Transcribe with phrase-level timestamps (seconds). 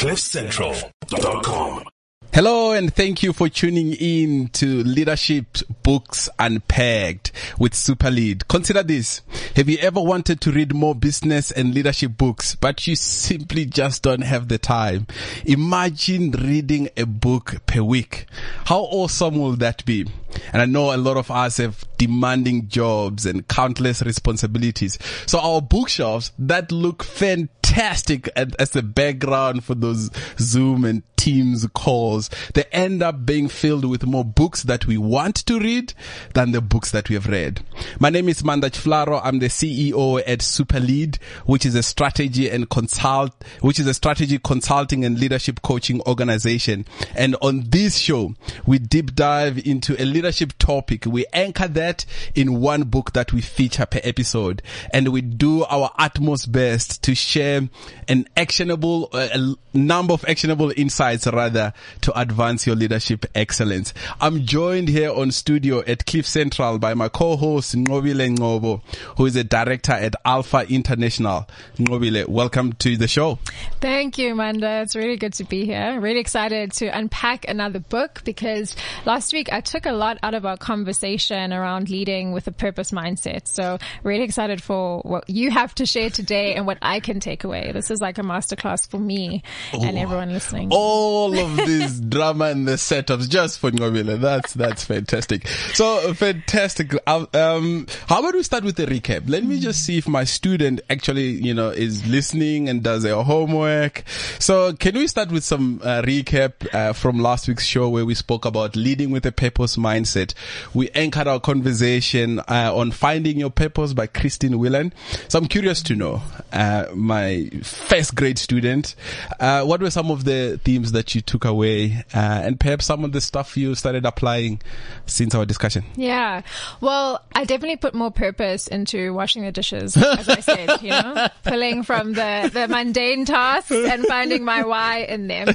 [0.00, 1.84] CliffCentral.com.
[2.32, 5.46] Hello and thank you for tuning in to Leadership
[5.82, 8.46] Books Unpacked with SuperLead.
[8.46, 9.22] Consider this.
[9.56, 14.04] Have you ever wanted to read more business and leadership books, but you simply just
[14.04, 15.08] don't have the time?
[15.44, 18.26] Imagine reading a book per week.
[18.66, 20.06] How awesome will that be?
[20.52, 25.00] And I know a lot of us have demanding jobs and countless responsibilities.
[25.26, 32.19] So our bookshelves that look fantastic as a background for those Zoom and Teams calls,
[32.54, 35.94] they end up being filled with more books that we want to read
[36.34, 37.60] than the books that we have read.
[37.98, 39.20] My name is Maanda Tshifularo.
[39.22, 44.38] I'm the CEO at SuperLead, which is a strategy and consult, which is a strategy
[44.38, 46.86] consulting and leadership coaching organization.
[47.14, 48.34] And on this show,
[48.66, 51.06] we deep dive into a leadership topic.
[51.06, 54.62] We anchor that in one book that we feature per episode
[54.92, 57.68] and we do our utmost best to share
[58.08, 63.92] an actionable, uh, a number of actionable insights rather to advance your leadership excellence.
[64.20, 68.82] I'm joined here on studio at Cliff Central by my co-host Nqobile Ngcobo,
[69.16, 71.46] who is a director at Alpha International.
[71.76, 73.38] Nqobile, welcome to the show.
[73.80, 74.82] Thank you, Maanda.
[74.82, 76.00] It's really good to be here.
[76.00, 78.74] Really excited to unpack another book because
[79.04, 82.90] last week I took a lot out of our conversation around leading with a purpose
[82.90, 83.46] mindset.
[83.46, 87.44] So really excited for what you have to share today and what I can take
[87.44, 87.72] away.
[87.72, 89.84] This is like a masterclass for me oh.
[89.84, 90.70] and everyone listening.
[90.72, 94.20] All of this drama and the setups just for Nqobile.
[94.20, 95.46] That's, that's fantastic.
[95.74, 96.94] So fantastic.
[97.06, 99.28] Um, how about we start with the recap?
[99.28, 103.22] Let me just see if my student actually, you know, is listening and does their
[103.22, 104.04] homework.
[104.38, 108.14] So can we start with some uh, recap uh, from last week's show where we
[108.14, 110.34] spoke about leading with a purpose mindset?
[110.74, 114.92] We anchored our conversation uh, on finding your purpose by Christine Whelan.
[115.28, 118.94] So I'm curious to know, uh, my first grade student,
[119.38, 123.04] uh, what were some of the themes that you took away, uh, and perhaps some
[123.04, 124.60] of the stuff you started applying
[125.06, 125.84] since our discussion?
[125.96, 126.42] Yeah,
[126.80, 131.28] well, I definitely put more purpose into washing the dishes, as I said, you know,
[131.44, 135.54] pulling from the the mundane tasks and finding my why in them.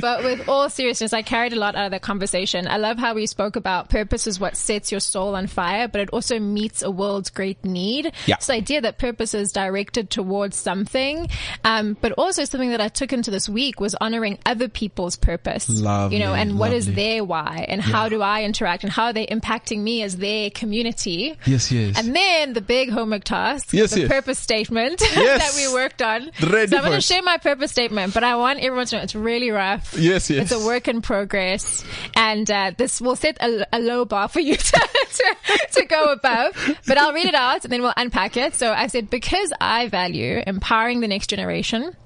[0.00, 2.66] But with all seriousness, I carried a lot out of the conversation.
[2.68, 6.00] I love how we spoke about purpose is what sets your soul on fire, but
[6.00, 8.12] it also meets a world's great need.
[8.26, 8.36] Yeah.
[8.36, 11.28] This idea that purpose is directed towards something,
[11.64, 15.75] um, but also something that I took into this week was honoring other people's purpose.
[15.82, 19.06] Lovely, you know, and what is their why and how do I interact and how
[19.06, 21.38] are they impacting me as their community?
[21.46, 21.98] Yes, yes.
[21.98, 24.08] And then the big homework task, Yes, the yes.
[24.08, 25.54] purpose statement Yes.
[25.56, 26.30] that we worked on.
[26.42, 29.02] Ready so I'm going to share my purpose statement, but I want everyone to know
[29.02, 29.94] it's really rough.
[29.98, 30.50] Yes, yes.
[30.50, 31.84] It's a work in progress,
[32.14, 35.34] and uh, this will set a, a low bar for you to, to
[35.72, 36.76] to go above.
[36.86, 38.54] But I'll read it out, and then we'll unpack it.
[38.54, 41.96] So I said because I value empowering the next generation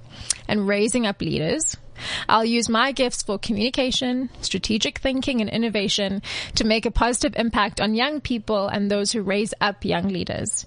[0.48, 1.76] and raising up leaders.
[2.28, 6.22] I'll use my gifts for communication, strategic thinking, and innovation
[6.54, 10.66] to make a positive impact on young people and those who raise up young leaders.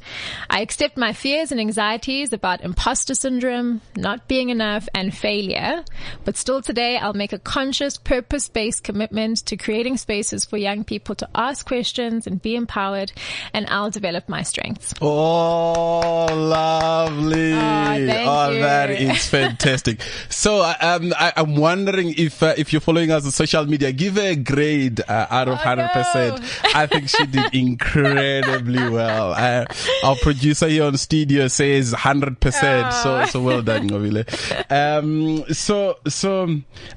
[0.49, 5.83] I accept my fears and anxieties about imposter syndrome, not being enough, and failure,
[6.25, 11.15] but still today I'll make a conscious, purpose-based commitment to creating spaces for young people
[11.15, 13.11] to ask questions and be empowered,
[13.53, 14.93] and I'll develop my strengths.
[15.01, 17.53] Oh, lovely.
[17.53, 18.61] Oh, thank oh, you.
[18.61, 20.01] that is fantastic.
[20.29, 24.15] so, um, I, I'm wondering if, uh, if you're following us on social media, give
[24.15, 26.39] her a grade, uh, out of Oh, 100%.
[26.39, 26.47] no.
[26.75, 29.31] I think she did incredibly well.
[29.33, 29.65] Uh,
[30.03, 32.93] our producer here on studio says 100%.
[32.93, 33.25] So, Oh.
[33.25, 34.25] so well done, Nqobile.
[34.71, 36.43] Um, so, so,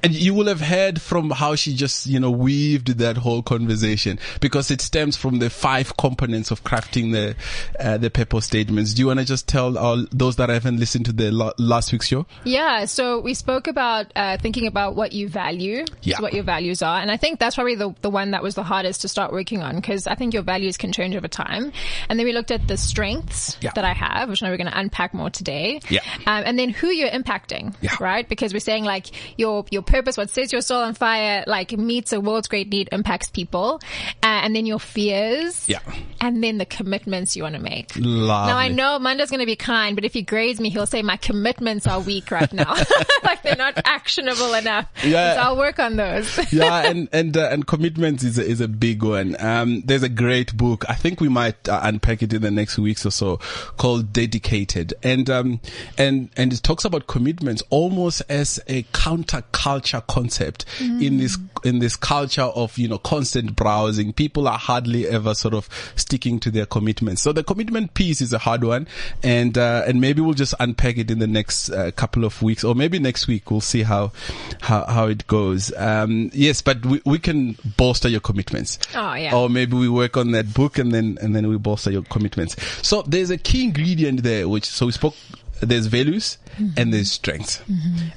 [0.03, 4.19] and you will have heard from how she just, you know, weaved that whole conversation
[4.41, 7.36] because it stems from the five components of crafting the,
[7.78, 8.94] uh, the purpose statements.
[8.94, 11.92] Do you want to just tell all those that haven't listened to the lo- last
[11.92, 12.26] week's show?
[12.44, 16.21] Yeah, so we spoke about uh, thinking about what you value, Yeah.
[16.21, 18.62] what your values are, and I think that's probably the the one that was the
[18.62, 21.72] hardest to start working on because I think your values can change over time.
[22.09, 23.72] And then we looked at the strengths Yeah.
[23.75, 25.81] that I have, which I know we're going to unpack more today.
[25.91, 26.00] Yeah.
[26.27, 27.97] um, and then who you're impacting, Yeah.
[28.00, 28.28] right?
[28.28, 29.06] Because we're saying like
[29.38, 32.89] your your purpose, what sets your soul on fire, like meets a world's great need,
[32.92, 33.80] impacts people,
[34.22, 35.78] uh, and then your fears, Yeah.
[36.21, 37.92] and then the commitments you want to make.
[37.97, 38.27] Lovely.
[38.53, 41.03] Now I know Maanda's going to be kind, but if he grades me, he'll say
[41.03, 42.74] my commitments are weak right now.
[43.22, 44.86] like they're not actionable enough.
[45.06, 45.34] Yeah.
[45.34, 46.53] So I'll work on those.
[46.53, 49.36] yeah, and and uh, and commitments is a, is a big one.
[49.38, 50.84] Um, there's a great book.
[50.88, 53.36] I think we might uh, unpack it in the next weeks or so,
[53.76, 55.60] called Dedicated, and um,
[55.97, 61.94] and and it talks about commitments almost as a counterculture concept in this in this
[61.94, 64.12] culture of you know constant browsing.
[64.12, 67.22] People are hardly ever sort of sticking to their commitments.
[67.22, 68.88] So the commitment piece is a hard one,
[69.22, 72.64] and uh, and maybe we'll just unpack it in the next uh, couple of weeks,
[72.64, 74.13] or maybe next week we'll see how how
[74.60, 75.72] how how it goes.
[75.77, 78.78] Um, yes, but we we can bolster your commitments.
[78.95, 79.34] Oh, yeah.
[79.34, 82.57] Or maybe we work on that book and then and then we bolster your commitments.
[82.87, 85.15] So there's a key ingredient there, which so we spoke.
[85.59, 86.37] There's values
[86.77, 87.63] and there's strengths,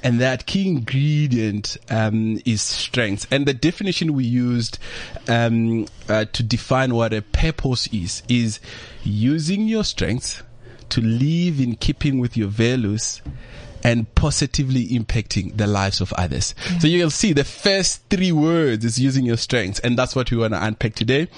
[0.02, 3.26] and that key ingredient um, is strength.
[3.30, 4.78] And the definition we used
[5.26, 8.60] um, uh, to define what a purpose is is
[9.04, 10.42] using your strengths
[10.90, 13.22] to live in keeping with your values
[13.82, 16.54] and positively impacting the lives of others.
[16.80, 19.80] So you'll see the first three words is using your strengths.
[19.80, 21.28] And that's what we want to unpack today.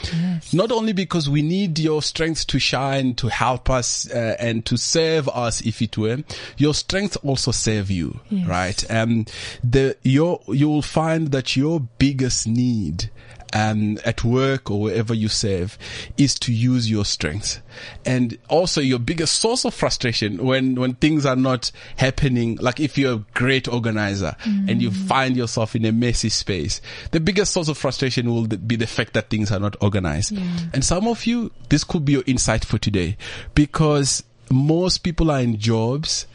[0.52, 4.76] Not only because we need your strengths to shine, to help us, uh, and to
[4.76, 6.18] serve us, if it were,
[6.56, 8.46] your strengths also serve you, Yes.
[8.48, 8.90] right?
[8.90, 9.26] Um,
[9.62, 13.10] the, your, you will find that your biggest need
[13.52, 15.78] um, at work or wherever you serve
[16.16, 17.60] is to use your strengths.
[18.04, 22.98] And also your biggest source of frustration when, when things are not happening, like if
[22.98, 24.36] you're a great organizer
[24.68, 26.80] and you find yourself in a messy space,
[27.12, 30.32] the biggest source of frustration will be the fact that things are not organized.
[30.72, 33.16] And some of you, this could be your insight for today
[33.54, 36.26] because most people are in jobs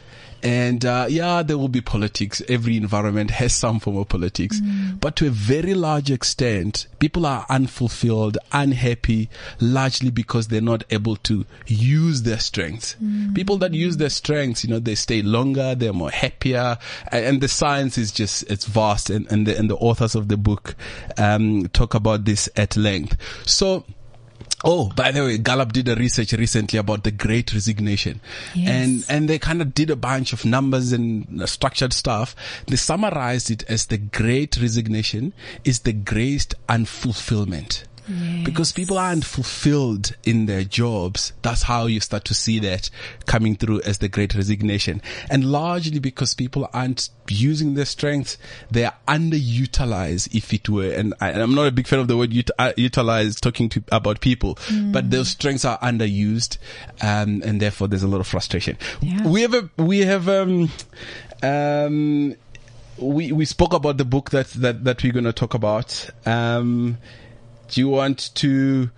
[0.42, 2.42] and uh, yeah, there will be politics.
[2.48, 4.60] Every environment has some form of politics,
[5.00, 9.28] but to a very large extent, people are unfulfilled, unhappy,
[9.60, 12.96] largely because they're not able to use their strengths.
[13.34, 16.78] People that use their strengths, you know, they stay longer, they're more happier,
[17.10, 20.28] and, and the science is just it's vast, and and the, and the authors of
[20.28, 20.74] the book
[21.16, 23.16] um, talk about this at length.
[23.46, 23.84] So.
[24.64, 28.20] Oh, by the way, Gallup did a research recently about the Great Resignation,
[28.54, 28.68] Yes.
[28.68, 32.34] and and they kind of did a bunch of numbers and structured stuff.
[32.66, 35.32] They summarized it as the Great Resignation
[35.64, 37.84] is the greatest unfulfillment.
[38.44, 41.32] Because people aren't fulfilled in their jobs.
[41.42, 42.90] That's how you start to see that
[43.26, 45.02] coming through as the great resignation.
[45.30, 48.38] And largely because people aren't using their strengths,
[48.70, 50.90] they are underutilized, if it were.
[50.90, 53.82] And, I, I'm not a big fan of the word ut- uh, utilize talking to,
[53.92, 54.58] about people,
[54.92, 56.58] but those strengths are underused.
[57.02, 58.78] Um, and therefore there's a lot of frustration.
[59.00, 59.26] Yeah.
[59.28, 60.70] We have a, we have, um,
[61.42, 62.34] um,
[62.98, 66.10] we we spoke about the book that that that we're going to talk about.
[66.26, 66.98] Um,
[67.68, 68.90] do you want to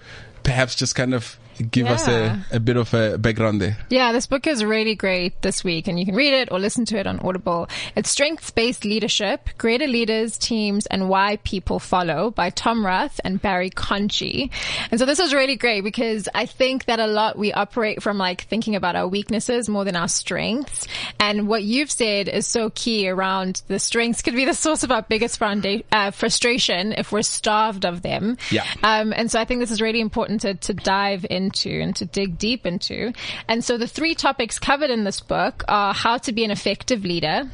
[0.43, 1.38] perhaps just kind of
[1.71, 3.77] give us a, a bit of a background there?
[3.89, 6.85] Yeah, this book is really great this week, and you can read it or listen
[6.87, 7.69] to it on Audible.
[7.97, 13.41] It's Strengths Based Leadership Greater Leaders, Teams, and Why People Follow by Tom Rath and
[13.41, 14.51] Barry Conchie.
[14.91, 18.19] And so this is really great because I think that a lot we operate from
[18.19, 20.87] like thinking about our weaknesses more than our strengths.
[21.19, 24.91] And what you've said is so key around the strengths could be the source of
[24.91, 28.39] our biggest founda- uh, frustration if we're starved of them.
[28.51, 28.65] Yeah.
[28.83, 32.05] Um, and so I think this is really important to, to dive into and to
[32.05, 33.12] dig deep into.
[33.49, 37.05] And so the three topics covered in this book are how to be an effective
[37.05, 37.50] leader,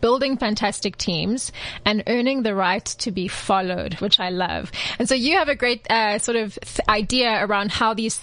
[0.00, 1.52] building fantastic teams,
[1.84, 4.72] and earning the right to be followed, which I love.
[4.98, 8.20] And so you have a great uh, sort of th- idea around how these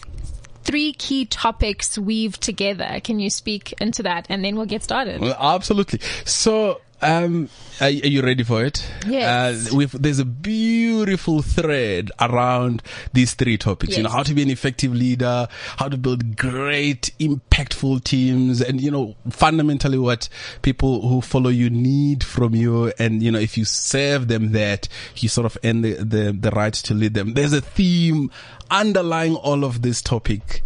[0.63, 3.00] three key topics weave together.
[3.03, 4.27] Can you speak into that?
[4.30, 5.21] And then we'll get started.
[5.21, 6.00] Well, absolutely.
[6.25, 7.49] So, um,
[7.79, 8.89] are, are you ready for it?
[9.05, 9.71] Yes.
[9.71, 12.81] Uh, we've, there's a beautiful thread around
[13.13, 13.91] these three topics.
[13.91, 13.97] Yes.
[13.97, 15.47] You know, how to be an effective leader,
[15.77, 20.27] how to build great, impactful teams, and you know, fundamentally what
[20.61, 22.91] people who follow you need from you.
[22.97, 24.88] And you know, if you serve them that,
[25.18, 27.33] you sort of earn the, the, the right to lead them.
[27.33, 28.31] There's a theme
[28.71, 30.63] underlying all of this topic.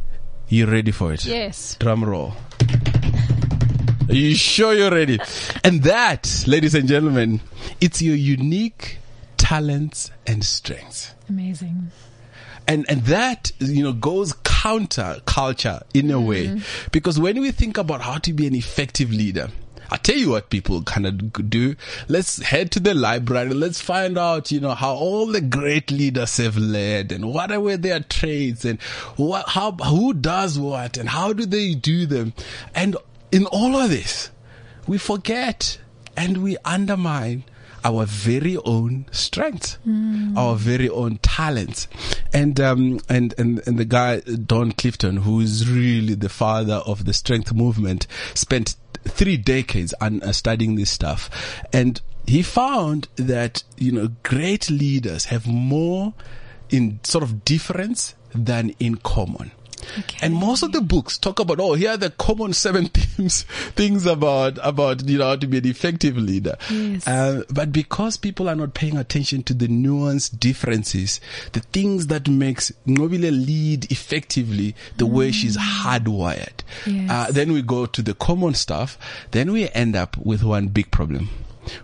[0.47, 1.25] You ready for it?
[1.25, 1.75] Yes.
[1.79, 2.33] Drum roll.
[4.11, 5.19] Are you sure you're ready?
[5.63, 7.39] And that, ladies and gentlemen,
[7.79, 8.97] it's your unique
[9.37, 11.13] talents and strengths.
[11.29, 11.91] Amazing.
[12.67, 16.47] And, and that, you know, goes counter culture in a way.
[16.47, 16.87] Mm-hmm.
[16.91, 19.49] Because when we think about how to be an effective leader,
[19.89, 21.77] I'll tell you what people kind of do.
[22.09, 23.53] Let's head to the library.
[23.53, 27.77] Let's find out, you know, how all the great leaders have led and what were
[27.77, 28.81] their traits and
[29.15, 32.33] what, how, who does what and how do they do them.
[32.75, 32.97] And
[33.31, 34.31] in all of this,
[34.87, 35.79] we forget
[36.17, 37.43] and we undermine
[37.83, 39.77] our very own strengths,
[40.37, 41.87] our very own talents.
[42.33, 47.05] And, um, and, and, and the guy, Don Clifton, who is really the father of
[47.05, 51.29] the strength movement, spent three decades on uh, studying this stuff.
[51.73, 56.13] And he found that, you know, great leaders have more
[56.69, 59.51] in sort of difference than in common.
[60.21, 63.43] And most of the books talk about, oh, here are the common seven themes,
[63.75, 66.57] things about, about, you know, how to be an effective leader.
[66.69, 67.07] Yes.
[67.07, 71.19] Uh, but because people are not paying attention to the nuanced differences,
[71.53, 76.61] the things that makes Nqobile lead effectively, the way she's hardwired.
[76.85, 77.09] Yes.
[77.11, 78.97] Uh, then we go to the common stuff.
[79.31, 81.29] Then we end up with one big problem.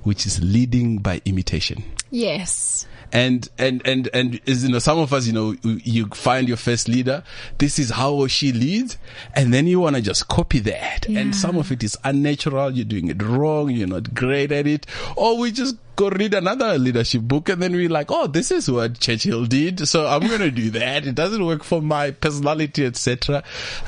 [0.03, 1.83] which is leading by imitation.
[2.09, 2.87] Yes.
[3.11, 6.57] And, and, and, and, is, you know, some of us, you know, you find your
[6.57, 7.23] first leader.
[7.57, 8.97] This is how she leads.
[9.33, 11.05] And then you want to just copy that.
[11.07, 11.19] Yeah.
[11.19, 12.71] And some of it is unnatural.
[12.71, 13.69] You're doing it wrong.
[13.69, 14.85] You're not great at it.
[15.15, 18.69] Or we just go read another leadership book and then we're like, oh, this is
[18.69, 19.87] what Churchill did.
[19.87, 21.07] So I'm going to do that.
[21.07, 23.43] It doesn't work for my personality, etc.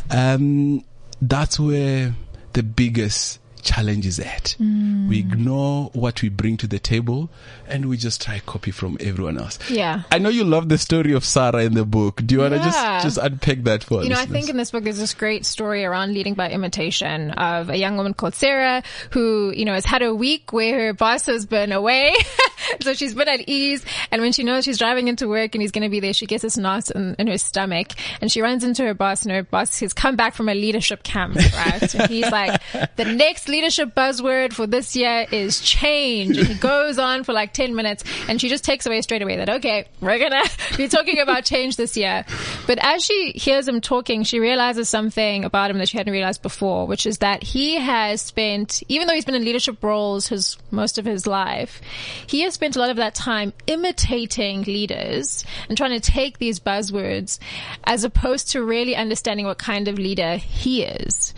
[0.10, 0.84] Um,
[1.22, 2.14] that's where
[2.54, 4.56] the biggest challenge is at.
[4.60, 5.08] Mm.
[5.08, 7.30] We ignore what we bring to the table
[7.68, 9.60] and we just try copy from everyone else.
[9.70, 10.04] Yeah.
[10.12, 12.22] I know you love the story of Sarah in the book.
[12.26, 13.02] Do you want to Yeah.
[13.02, 14.04] just, just unpack that for us?
[14.06, 17.32] You know, I think in this book there's this great story around leading by imitation
[17.32, 20.94] of a young woman called Sarah who, you know, has had a week where her
[20.94, 22.16] boss has been away.
[22.82, 23.84] so she's been at ease.
[24.12, 26.26] And when she knows she's driving into work and he's going to be there, she
[26.26, 27.90] gets this knot in, in her stomach
[28.22, 31.04] and she runs into her boss and her boss has come back from a leadership
[31.04, 31.96] camp, right?
[31.96, 32.62] and he's like,
[32.96, 36.38] the next leadership buzzword for this year is change.
[36.38, 39.38] And he goes on for like 10 minutes and she just takes away straight away
[39.38, 42.26] that, okay, we're going to be talking about change this year.
[42.68, 46.42] But as she hears him talking, she realizes something about him that she hadn't realized
[46.42, 50.58] before, which is that he has spent, even though he's been in leadership roles his,
[50.72, 51.82] most of his life,
[52.28, 56.60] he has spent a lot of that time imitating leaders and trying to take these
[56.60, 57.40] buzzwords
[57.84, 61.34] as opposed to really understanding what kind of leader he is.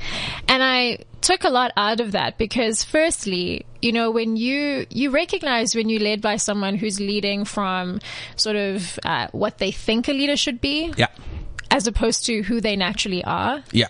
[0.48, 5.12] And I took a lot out of that because firstly, you know, when you, you
[5.12, 8.00] recognize when you're led by someone who's leading from
[8.36, 11.08] sort of, uh, what they think a leader should be yeah.
[11.72, 13.64] As opposed to who they naturally are.
[13.72, 13.88] Yeah.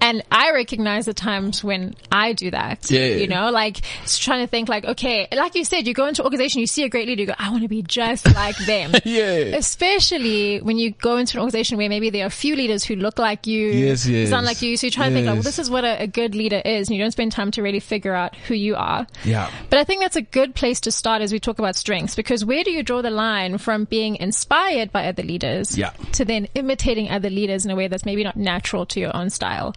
[0.00, 2.90] And I recognize the times when I do that.
[2.90, 3.06] Yeah.
[3.06, 6.22] You know, like it's trying to think like, okay, like you said, you go into
[6.22, 8.56] an organization, you see a great leader, you go, I want to be just like
[8.64, 8.92] them.
[9.04, 9.56] Yeah.
[9.56, 12.96] Especially when you go into an organization where maybe there are a few leaders who
[12.96, 14.30] look like you, Yes, yes.
[14.30, 14.76] sound like you.
[14.76, 16.88] So you try to think like, well, this is what a, a good leader is.
[16.88, 19.06] And you don't spend time to really figure out who you are.
[19.24, 19.50] Yeah.
[19.70, 22.44] But I think that's a good place to start as we talk about strengths because
[22.44, 25.90] where do you draw the line from being inspired by other leaders Yeah.
[26.12, 29.30] to then imitating other leaders in a way that's maybe not natural to your own
[29.30, 29.74] style?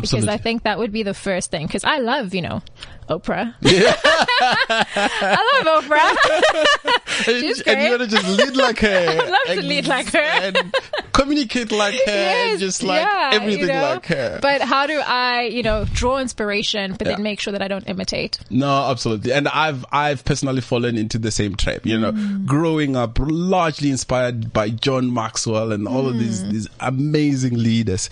[0.00, 2.62] Because I think that would be the first thing because I love, you know,
[3.08, 3.54] Oprah.
[3.62, 3.94] Yeah.
[4.40, 7.28] I love Oprah.
[7.28, 9.06] and, and you want to just lead like her.
[9.08, 10.18] I love to lead like her.
[10.18, 10.74] And
[11.12, 12.10] communicate like her.
[12.12, 13.82] and just like yeah, everything you know?
[13.94, 14.38] like her.
[14.40, 17.14] But how do I, you know, draw inspiration, but Yeah.
[17.14, 18.38] then make sure that I don't imitate?
[18.50, 19.32] No, absolutely.
[19.32, 22.12] And I've, I've personally fallen into the same trap, you know,
[22.46, 28.08] growing up largely inspired by John Maxwell and all of these, these amazing leaders.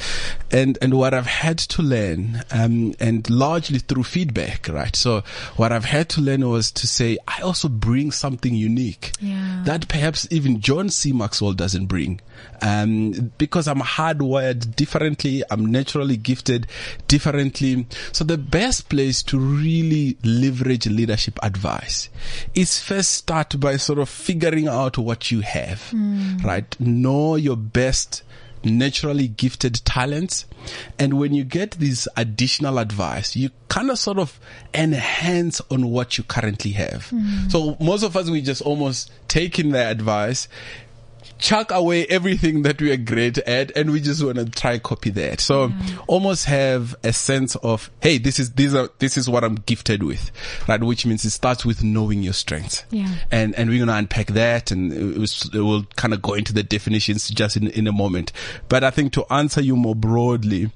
[0.51, 4.86] And, and what I've had to learn, um, and largely through feedback, right?
[4.95, 5.23] So
[5.57, 9.63] what I've had to learn was to say, I also bring something unique Yeah.
[9.65, 11.13] that perhaps even John C.
[11.13, 12.21] Maxwell doesn't bring.
[12.63, 15.43] Um, because I'm hardwired differently.
[15.51, 16.67] I'm naturally gifted
[17.09, 17.87] differently.
[18.13, 22.09] So the best place to really leverage leadership advice
[22.55, 25.93] is first start by sort of figuring out what you have,
[26.45, 26.79] right?
[26.79, 28.23] Know your best
[28.65, 30.47] naturally gifted talents.
[30.99, 34.39] And when you get this additional advice, you kind of sort of
[34.75, 37.11] enhance on what you currently have.
[37.11, 37.49] Mm-hmm.
[37.49, 40.49] So most of us, we just almost take in the advice,
[41.39, 45.11] chuck away everything that we are great at and we just want to try copy
[45.11, 45.41] that.
[45.41, 45.71] So
[46.07, 50.03] almost have a sense of, hey, this is, these are, this is what I'm gifted
[50.03, 50.31] with,
[50.69, 50.83] right?
[50.83, 52.85] Which means it starts with knowing your strengths.
[52.91, 53.15] Yeah.
[53.31, 56.53] And, and we're going to unpack that and it was, we'll kind of go into
[56.53, 58.33] the definitions just in, in a moment.
[58.69, 60.71] But I think to answer you more broadly,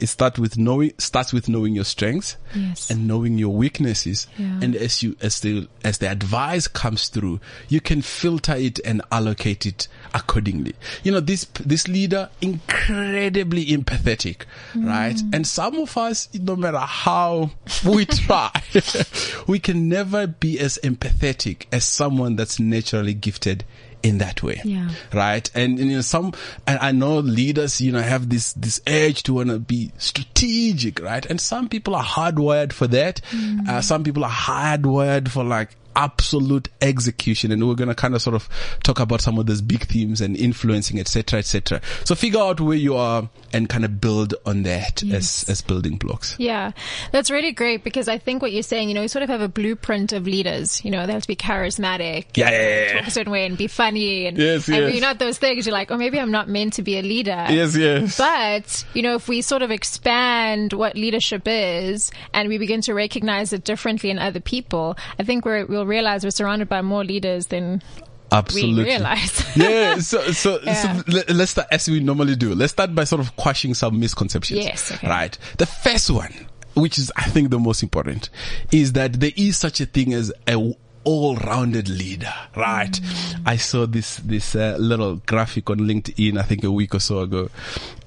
[0.00, 2.90] it starts with knowing, starts with knowing your strengths Yes.
[2.90, 4.26] and knowing your weaknesses.
[4.38, 4.60] Yeah.
[4.62, 9.02] And as you, as the, as the advice comes through, you can filter it and
[9.12, 10.74] allocate it accordingly.
[11.02, 14.42] You know, this, this leader, incredibly empathetic,
[14.74, 14.86] mm.
[14.86, 15.20] right?
[15.32, 17.50] And some of us, no matter how
[17.86, 18.50] we try,
[19.46, 23.64] we can never be as empathetic as someone that's naturally gifted
[24.06, 24.60] in that way.
[24.64, 24.88] Yeah.
[25.12, 25.50] Right.
[25.54, 26.32] And, and, you know, some,
[26.66, 31.00] and I know leaders, you know, have this, this urge to want to be strategic,
[31.00, 31.26] right?
[31.26, 33.20] And some people are hardwired for that.
[33.68, 38.22] Uh, some people are hardwired for like, absolute execution and we're going to kind of
[38.22, 38.48] sort of
[38.82, 42.76] talk about some of those big themes and influencing etc etc so figure out where
[42.76, 45.42] you are and kind of build on that Yes.
[45.44, 46.72] as as building blocks Yeah,
[47.12, 49.40] that's really great because I think what you're saying, you know, you sort of have
[49.40, 50.84] a blueprint of leaders.
[50.84, 53.56] You know, they have to be charismatic, Yeah, yeah, yeah, talk a certain way, and
[53.56, 54.92] be funny, and, Yes, and yes.
[54.92, 57.46] you're not those things, you're like, oh, maybe I'm not meant to be a leader.
[57.48, 62.58] yes yes But, you know, if we sort of expand what leadership is and we
[62.58, 66.68] begin to recognize it differently in other people, I think we're, we'll realize we're surrounded
[66.68, 67.82] by more leaders than
[68.32, 69.44] absolutely we realize.
[69.56, 70.96] yeah so so, Yeah.
[70.96, 73.98] so let, let's start as we normally do let's start by sort of quashing some
[74.00, 75.08] misconceptions Yes, okay.
[75.08, 76.34] right the first one
[76.74, 78.28] which is, I think, the most important,
[78.70, 80.74] is that there is such a thing as a
[81.04, 82.90] all-rounded leader, right?
[82.92, 83.42] Mm.
[83.46, 87.20] I saw this this uh, little graphic on LinkedIn, I think a week or so
[87.20, 87.48] ago,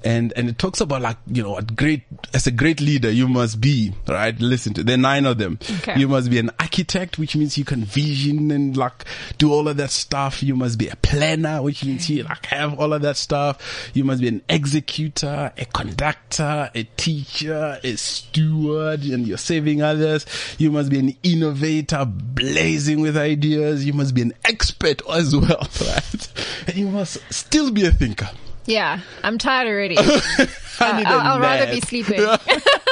[0.04, 2.02] and and it talks about like you know, a great
[2.32, 4.38] as a great leader, you must be right.
[4.40, 5.58] Listen to there are nine of them.
[5.78, 5.98] Okay.
[5.98, 9.04] You must be an architect, which means you can vision and like
[9.38, 10.42] do all of that stuff.
[10.42, 13.90] You must be a planner, which means you like have all of that stuff.
[13.94, 20.26] You must be an executor, a conductor, a teacher, a steward, and you're saving others.
[20.58, 23.84] You must be an innovator, blazing with ideas.
[23.84, 26.32] You must be an expert as well, right?
[26.66, 28.30] And you must still be a thinker.
[28.70, 29.96] Yeah, I'm tired already.
[29.98, 30.46] uh,
[30.80, 32.20] I'll, I'll rather be sleeping.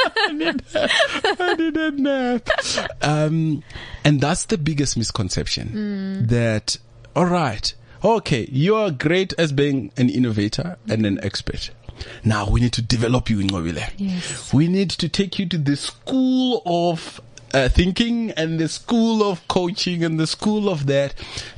[0.16, 2.48] I, need, I need a nap.
[3.02, 3.62] Um,
[4.04, 6.28] and that's the biggest misconception mm.
[6.28, 6.78] that,
[7.14, 11.70] all right, okay, you're great as being an innovator and an expert.
[12.24, 13.90] Now we need to develop you in Nqobile.
[13.96, 14.52] Yes.
[14.52, 17.20] We need to take you to the school of
[17.54, 21.14] uh, thinking and the school of coaching and the school of that.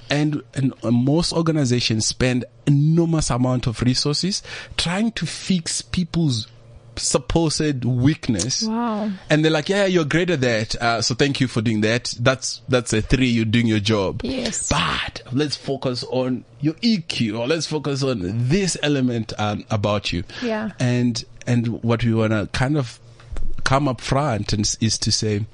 [0.09, 4.43] And, and uh, most organizations spend enormous amount of resources
[4.77, 6.49] trying to fix people's
[6.97, 8.63] supposed weakness.
[8.63, 9.11] Wow.
[9.29, 10.77] And they're like, yeah, you're great at that.
[10.77, 12.15] Uh, so thank you for doing that.
[12.19, 13.29] That's, that's a three.
[13.29, 14.21] You're doing your job.
[14.25, 14.69] Yes.
[14.69, 20.25] But let's focus on your EQ or let's focus on this element um, about you.
[20.43, 20.73] Yeah.
[20.79, 22.99] And, and what we want to kind of
[23.65, 25.47] come up front and, is to say,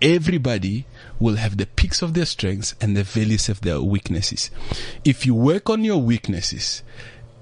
[0.00, 0.86] everybody
[1.18, 4.50] will have the peaks of their strengths and the valleys of their weaknesses.
[5.04, 6.82] If you work on your weaknesses,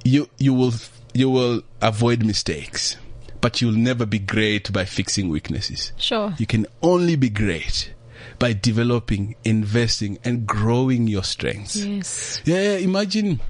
[0.05, 0.73] you, you will,
[1.13, 2.97] you will avoid mistakes,
[3.41, 5.93] but you'll never be great by fixing weaknesses.
[5.97, 6.35] Sure.
[6.39, 7.93] You can only be great
[8.39, 11.77] by developing, investing and growing your strengths.
[11.77, 12.43] Yes.
[12.45, 12.77] Yeah.
[12.77, 13.41] Imagine,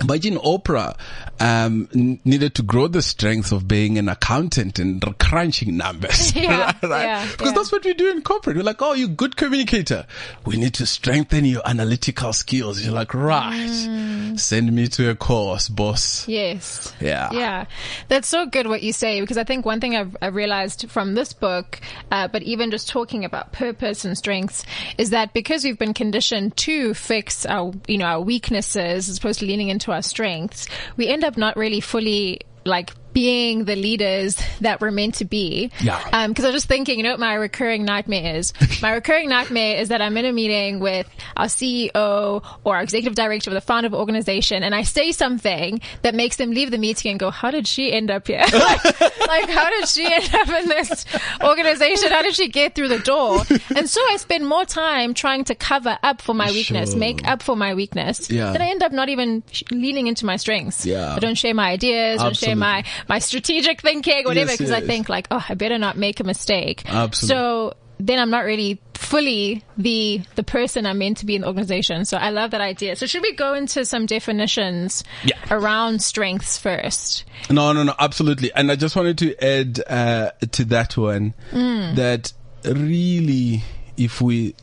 [0.00, 0.96] Imagine Oprah
[1.40, 1.88] um,
[2.24, 7.02] needed to grow the strength of being an accountant and crunching numbers, yeah, right?
[7.04, 7.52] Yeah, because yeah.
[7.52, 8.56] that's what we do in corporate.
[8.56, 10.06] We're like, oh, you're a good communicator.
[10.44, 12.84] We need to strengthen your analytical skills.
[12.84, 14.38] You're like, right, mm.
[14.38, 16.26] send me to a course, boss.
[16.28, 16.92] Yes.
[17.00, 17.30] Yeah.
[17.32, 17.66] Yeah.
[18.08, 21.14] That's so good what you say because I think one thing I've, I've realized from
[21.14, 24.64] this book, uh, but even just talking about purpose and strengths,
[24.96, 29.40] is that because we've been conditioned to fix our, you know, our weaknesses as opposed
[29.40, 34.36] to leaning into our strengths, we end up not really fully like being the leaders
[34.60, 35.70] that we're meant to be.
[35.80, 36.02] Yeah.
[36.12, 38.52] Um, cause I was just thinking, you know what my recurring nightmare is?
[38.82, 43.14] my recurring nightmare is that I'm in a meeting with our CEO or our executive
[43.14, 46.70] director or the founder of an organization and I say something that makes them leave
[46.70, 48.44] the meeting and go, how did she end up here?
[48.52, 51.04] like, like, how did she end up in this
[51.42, 52.10] organization?
[52.10, 53.42] How did she get through the door?
[53.74, 56.98] And so I spend more time trying to cover up for my weakness, sure.
[56.98, 58.30] make up for my weakness.
[58.30, 58.52] Yeah.
[58.52, 60.84] Then I end up not even leaning into my strengths.
[60.86, 61.14] Yeah.
[61.14, 64.70] I don't share my ideas, I don't share my, my strategic thinking, whatever, because yes,
[64.70, 64.82] yes.
[64.82, 66.82] I think like, oh, I better not make a mistake.
[66.86, 67.34] Absolutely.
[67.34, 71.46] So then I'm not really fully the the person I'm meant to be in the
[71.46, 72.04] organization.
[72.04, 72.96] So I love that idea.
[72.96, 75.36] So should we go into some definitions yeah.
[75.50, 77.24] around strengths first?
[77.50, 78.52] No, no, no, absolutely.
[78.52, 81.94] And I just wanted to add uh, to that one mm.
[81.96, 82.32] that
[82.64, 83.62] really,
[83.96, 84.54] if we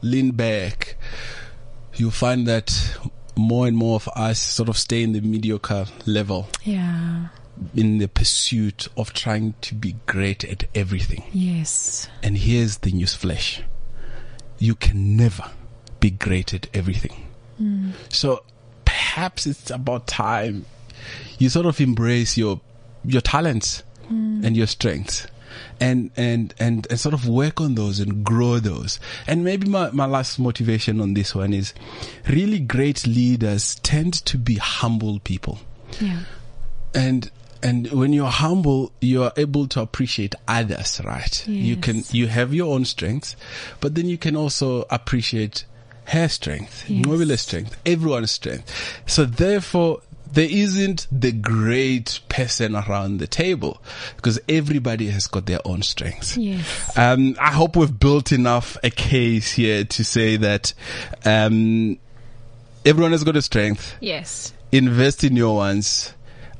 [0.00, 0.96] lean back,
[1.94, 2.98] you'll find that
[3.36, 6.48] more and more of us sort of stay in the mediocre level.
[6.64, 7.28] Yeah
[7.74, 11.24] in the pursuit of trying to be great at everything.
[11.32, 12.08] Yes.
[12.22, 13.62] And here's the news flash.
[14.58, 15.50] You can never
[16.00, 17.26] be great at everything.
[17.60, 17.92] Mm.
[18.08, 18.44] So
[18.84, 20.64] perhaps it's about time
[21.38, 22.60] you sort of embrace your
[23.04, 24.44] your talents mm.
[24.44, 25.26] and your strengths
[25.80, 28.98] and, and, and, and sort of work on those and grow those.
[29.26, 31.72] And maybe my, my last motivation on this one is
[32.28, 35.60] really great leaders tend to be humble people.
[36.00, 36.20] Yeah.
[36.94, 37.30] And
[37.62, 41.46] and when you're humble, you are able to appreciate others, right?
[41.46, 41.48] Yes.
[41.48, 43.36] You can, you have your own strengths,
[43.80, 45.64] but then you can also appreciate
[46.06, 47.40] her strength, yes.
[47.40, 49.02] strength, everyone's strength.
[49.06, 50.00] So therefore,
[50.32, 53.82] there isn't the great person around the table
[54.16, 56.36] because everybody has got their own strengths.
[56.36, 56.96] Yes.
[56.96, 60.72] Um, I hope we've built enough a case here to say that,
[61.24, 61.98] um,
[62.84, 63.96] everyone has got a strength.
[64.00, 64.52] Yes.
[64.70, 66.12] Invest in your ones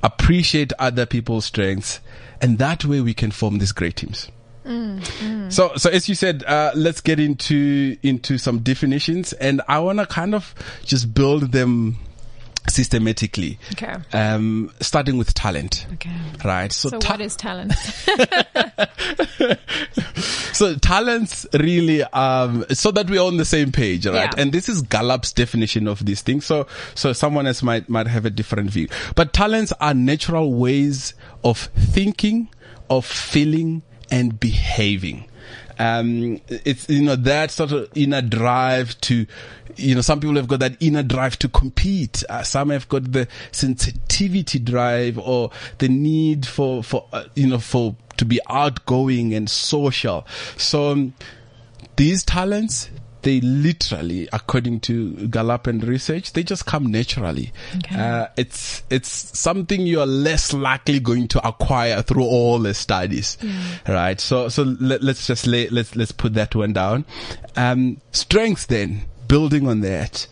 [0.02, 2.00] appreciate other people's strengths,
[2.40, 4.30] and that way we can form these great teams.
[4.64, 5.52] Mm, mm.
[5.52, 9.98] So, so as you said, uh, let's get into into some definitions, and I want
[9.98, 11.96] to kind of just build them
[12.70, 13.58] systematically.
[13.72, 13.94] Okay.
[14.12, 15.86] Um, starting with talent.
[15.94, 16.10] Okay.
[16.44, 16.72] Right.
[16.72, 17.72] So, so ta- what is talent?
[20.52, 24.14] so talents really, um, so that we're on the same page, right?
[24.14, 24.30] Yeah.
[24.36, 26.46] And this is Gallup's definition of these things.
[26.46, 31.14] So, so someone else might, might have a different view, but talents are natural ways
[31.44, 32.48] of thinking,
[32.90, 35.27] of feeling, and behaving.
[35.78, 39.26] Um, it's, you know, that sort of inner drive to,
[39.76, 42.24] you know, some people have got that inner drive to compete.
[42.28, 47.58] Uh, some have got the sensitivity drive or the need for, for, uh, you know,
[47.58, 50.26] for, to be outgoing and social.
[50.56, 51.14] So, um,
[51.96, 52.90] these talents,
[53.28, 57.52] they literally, according to Gallup and research, they just come naturally.
[57.76, 57.94] Okay.
[57.94, 63.36] Uh, it's it's something you are less likely going to acquire through all the studies,
[63.86, 64.18] right?
[64.18, 67.04] So so let, us just lay, let's let's put that one down.
[67.54, 70.26] Um, strengths then, building on that.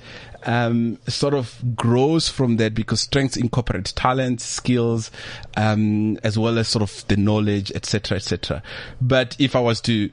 [0.45, 5.11] Um, sort of grows from that because strengths incorporate talent, skills,
[5.57, 8.63] um, as well as sort of the knowledge, etc., etc.
[9.03, 10.09] But if I was to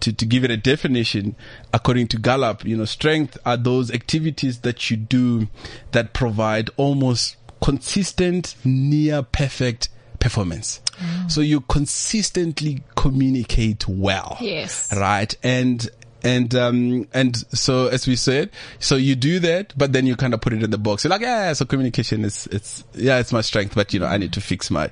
[0.00, 1.36] to, to give it a definition,
[1.72, 5.48] according to Gallup, you know, strength are those activities that you do
[5.92, 10.80] that provide almost consistent, near perfect performance.
[10.98, 11.30] Mm.
[11.30, 14.36] So you consistently communicate well.
[14.40, 14.92] Yes.
[14.96, 15.34] Right.
[15.42, 15.88] And,
[16.26, 20.34] and um and so as we said, so you do that, but then you kind
[20.34, 21.04] of put it in the box.
[21.04, 24.16] You're like, yeah, so communication is it's yeah, it's my strength, but you know, I
[24.16, 24.90] need to fix my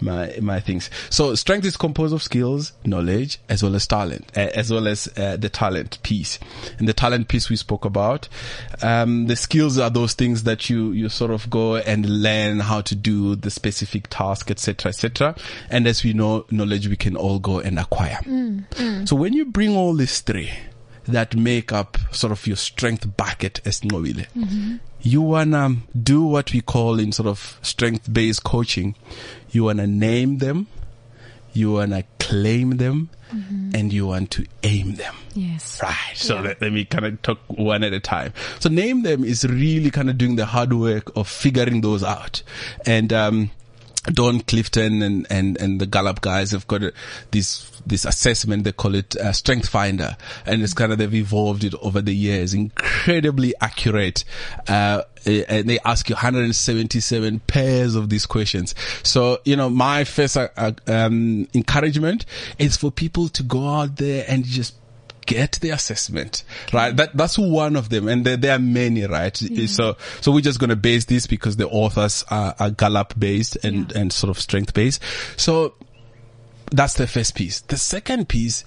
[0.00, 0.88] my my things.
[1.10, 5.06] So strength is composed of skills, knowledge, as well as talent, uh, as well as
[5.18, 6.38] uh, the talent piece.
[6.78, 8.28] And the talent piece we spoke about.
[8.82, 12.80] Um, the skills are those things that you you sort of go and learn how
[12.80, 15.34] to do the specific task, etc., etc.
[15.68, 18.20] And as we know, knowledge we can all go and acquire.
[19.04, 20.50] So when you bring all these three
[21.10, 26.60] that make up sort of your strength bucket as Nqobile, you wanna do what we
[26.60, 28.94] call in sort of strength based coaching.
[29.50, 30.66] You wanna name them,
[31.52, 33.10] you wanna claim them,
[33.74, 35.14] and you want to aim them.
[35.34, 35.78] Yes.
[35.80, 35.94] Right.
[36.16, 36.40] So Yeah.
[36.42, 38.32] let, let me kind of talk one at a time.
[38.58, 42.42] So name them is really kind of doing the hard work of figuring those out.
[42.86, 43.50] And, um,
[44.06, 46.92] Don Clifton and, and, and the Gallup guys have got a,
[47.86, 48.64] this, this assessment.
[48.64, 50.16] They call it uh, Strength Finder.
[50.46, 52.54] And it's kind of, they've evolved it over the years.
[52.54, 54.24] Incredibly accurate.
[54.68, 58.74] Uh, and they ask you 177 pairs of these questions.
[59.02, 62.24] So, you know, my first, uh, uh, um, encouragement
[62.58, 64.74] is for people to go out there and just
[65.26, 66.96] get the assessment, right?
[66.96, 68.08] That, that's one of them.
[68.08, 69.36] And there, there are many, right?
[69.36, 73.56] So, so we're just going to base this because the authors are, are Gallup based
[73.62, 75.02] and, and sort of strength based.
[75.36, 75.74] So
[76.70, 77.60] that's the first piece.
[77.60, 78.64] The second piece,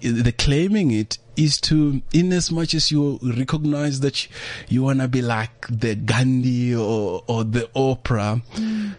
[0.00, 4.26] the claiming it is to, in as much as you recognize that
[4.68, 8.96] you, want to be like the Gandhi or, or the Oprah, mm.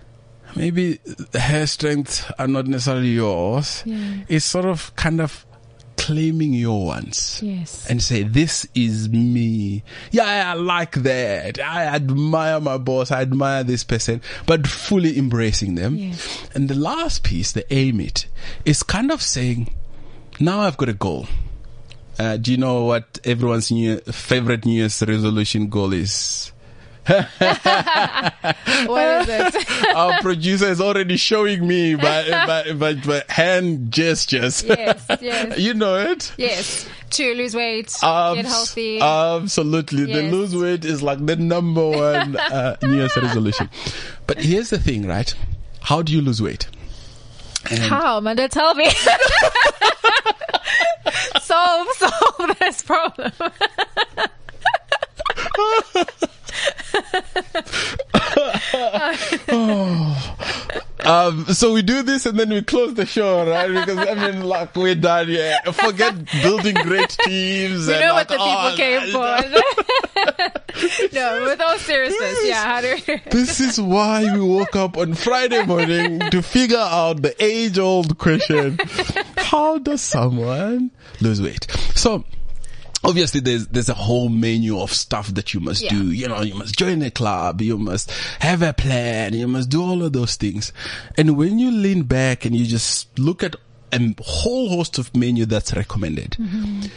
[0.56, 1.00] maybe
[1.34, 3.84] her strengths are not necessarily yours.
[3.86, 4.20] Yeah.
[4.28, 5.47] It's sort of kind of
[6.08, 7.86] claiming your ones Yes.
[7.90, 9.84] and say, this is me.
[10.12, 11.60] Yeah, I like that.
[11.60, 13.12] I admire my boss.
[13.12, 15.96] I admire this person, but fully embracing them.
[15.98, 16.50] Yes.
[16.56, 18.28] And the last piece, the aim it,
[18.64, 19.74] is kind of saying,
[20.40, 21.28] now I've got a goal.
[22.18, 26.52] Uh, do you know what everyone's new, favorite New Year's resolution goal is?
[28.88, 29.96] what is it?
[29.96, 34.64] Our producer is already showing me by, by, by, by hand gestures.
[34.64, 35.06] yes.
[35.22, 35.58] Yes.
[35.60, 36.34] you know it.
[36.38, 36.88] Yes.
[37.12, 39.00] To lose weight, Abs- get healthy.
[39.00, 40.12] Absolutely.
[40.12, 43.70] The lose weight is like the number one uh, New Year's resolution.
[44.26, 45.34] But here's the thing, right?
[45.80, 46.68] How do you lose weight?
[47.72, 48.50] And How, Maanda?
[48.50, 48.90] Tell me.
[51.42, 53.32] solve, solve this problem.
[61.06, 63.68] Um, so we do this and then we close the show, right?
[63.68, 65.58] Because I mean, like we're done here.
[65.72, 67.88] Forget building great teams.
[67.88, 69.42] You know like, what the people oh, came for.
[71.14, 72.64] no, with all seriousness, yeah.
[72.64, 72.98] How do
[73.30, 78.18] This is why we woke up on Friday morning to figure out the age old
[78.18, 78.80] question.
[79.38, 81.72] How does someone lose weight?
[81.96, 82.24] So,
[83.04, 85.90] obviously there's, there's a whole menu of stuff that you must Yeah.
[85.92, 86.12] do.
[86.12, 89.82] You know, you must join a club, you must have a plan, you must do
[89.84, 90.72] all of those things.
[91.18, 93.56] And when you lean back and you just look at
[93.92, 96.88] a whole host of menu that's recommended, mm-hmm.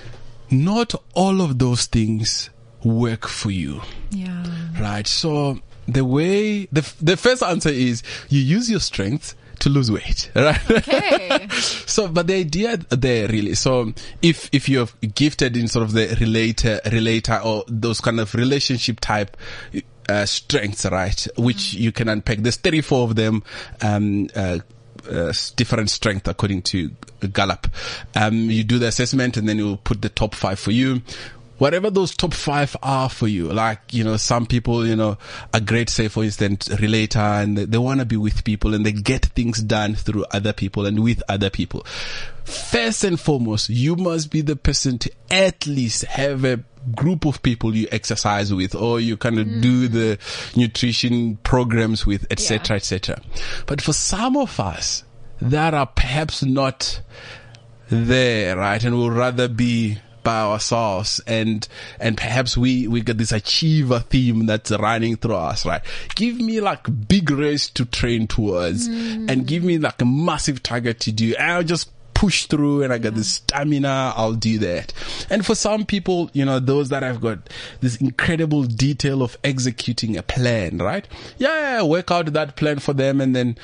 [0.50, 2.50] not all of those things
[2.82, 3.82] work for you.
[4.10, 4.44] Yeah.
[4.80, 5.06] Right.
[5.06, 10.30] So the way the the first answer is you use your strength to lose weight.
[10.40, 10.70] Right.
[10.70, 11.48] Okay.
[11.50, 13.54] so, but the idea there really.
[13.54, 13.92] So
[14.22, 19.00] if if you're gifted in sort of the relator relator or those kind of relationship
[19.00, 19.36] type.
[20.08, 21.28] Uh, strengths, right?
[21.36, 22.38] Which you can unpack.
[22.38, 23.44] There's 34 of them.
[23.80, 24.58] Um, uh,
[25.08, 26.90] uh, different strength according to
[27.32, 27.68] Gallup.
[28.14, 31.02] Um, you do the assessment and then you put the top five for you.
[31.60, 35.18] Whatever those top five are for you, like, you know, some people, you know,
[35.52, 38.84] are great, say, for instance, relator and they, they want to be with people and
[38.84, 41.84] they get things done through other people and with other people.
[42.44, 46.64] First and foremost, you must be the person to at least have a
[46.96, 49.60] group of people you exercise with or you kind of mm.
[49.60, 50.18] do the
[50.56, 52.76] nutrition programs with, etc., yeah.
[52.76, 53.22] etc.
[53.66, 55.04] But for some of us
[55.42, 57.02] that are perhaps not
[57.90, 58.82] there, right?
[58.82, 61.66] And will rather be by ourselves and
[61.98, 65.82] and perhaps we we get this achiever theme that's running through us right
[66.14, 69.30] give me like big race to train towards mm.
[69.30, 72.98] and give me like a massive target to do i'll just push through and I
[72.98, 74.92] got the stamina, I'll do that.
[75.30, 77.48] And for some people, you know, those that have got
[77.80, 81.08] this incredible detail of executing a plan, right?
[81.38, 83.56] Yeah, work out that plan for them and then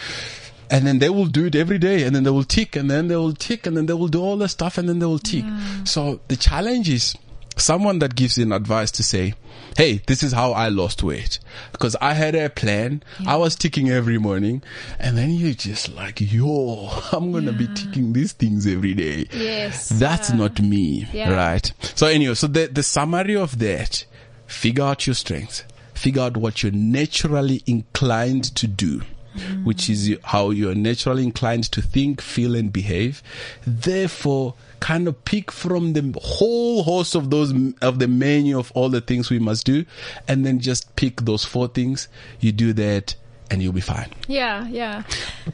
[0.71, 3.09] and then they will do it every day and then they will tick and then
[3.09, 5.19] they will tick and then they will do all the stuff and then they will
[5.19, 5.45] tick.
[5.45, 5.85] Yeah.
[5.85, 7.17] So the challenge is
[7.57, 9.35] someone that gives in advice to say,
[9.77, 11.39] Hey, this is how I lost weight
[11.73, 13.03] because I had a plan.
[13.21, 13.35] Yeah.
[13.35, 14.63] I was ticking every morning
[14.99, 17.59] and then you're just like, yo, I'm going to yeah.
[17.59, 19.27] be ticking these things every day.
[19.33, 19.89] Yes.
[19.91, 21.07] That's not me.
[21.15, 21.71] Right.
[21.95, 24.05] So anyway, so the, the summary of that,
[24.47, 29.03] figure out your strengths, figure out what you're naturally inclined to do
[29.37, 29.65] mm.
[29.65, 33.23] which is how you're naturally inclined to think, feel, and behave.
[33.67, 38.89] Therefore, kind of pick from the whole host of those of the menu of all
[38.89, 39.85] the things we must do,
[40.29, 42.09] and then just pick those four things.
[42.41, 43.15] You do that
[43.51, 44.09] and you'll be fine.
[44.27, 45.03] Yeah, yeah.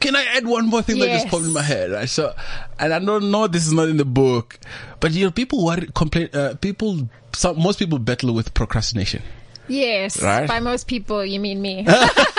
[0.01, 1.07] Can I add one more thing yes.
[1.07, 1.91] that just popped in my head?
[1.91, 2.09] Right?
[2.09, 2.35] So,
[2.79, 4.59] and I don't know this is not in the book,
[5.01, 9.23] but you know, people worry, complain, uh, people, some, most people battle with procrastination.
[9.69, 10.23] Yes.
[10.23, 10.49] Right?
[10.49, 11.87] By most people, you mean me.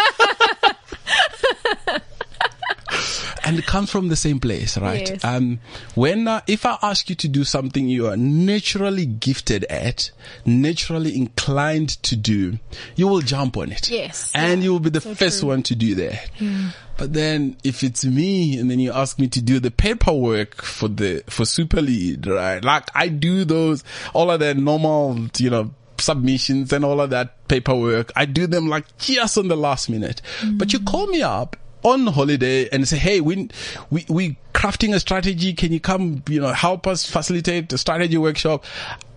[3.44, 5.10] and it comes from the same place, right?
[5.10, 5.24] Yes.
[5.24, 5.60] Um,
[5.96, 10.12] when uh, if I ask you to do something you are naturally gifted at,
[10.46, 12.60] naturally inclined to do,
[12.96, 13.90] you will jump on it.
[13.90, 14.66] Yes, and yeah.
[14.66, 15.50] you will be the so first true.
[15.50, 16.30] one to do that.
[16.40, 16.72] Yeah.
[16.98, 20.88] But then if it's me and then you ask me to do the paperwork for
[20.88, 22.64] the, for SuperLead, right?
[22.64, 25.72] Like I do those, all of the normal, you know,
[26.04, 28.12] submissions and all of that paperwork.
[28.16, 30.22] I do them like just on the last minute.
[30.42, 30.58] Mm.
[30.58, 33.50] But you call me up on holiday and say, Hey, we,
[33.90, 35.54] we, we crafting a strategy.
[35.54, 38.66] Can you come, you know, help us facilitate the strategy workshop?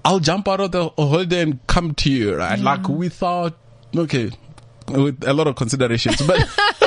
[0.05, 2.59] I'll jump out of the holiday and come to you, right?
[2.59, 2.64] Yeah.
[2.64, 3.57] Like without,
[3.96, 4.31] okay,
[4.88, 6.38] with a lot of considerations, but,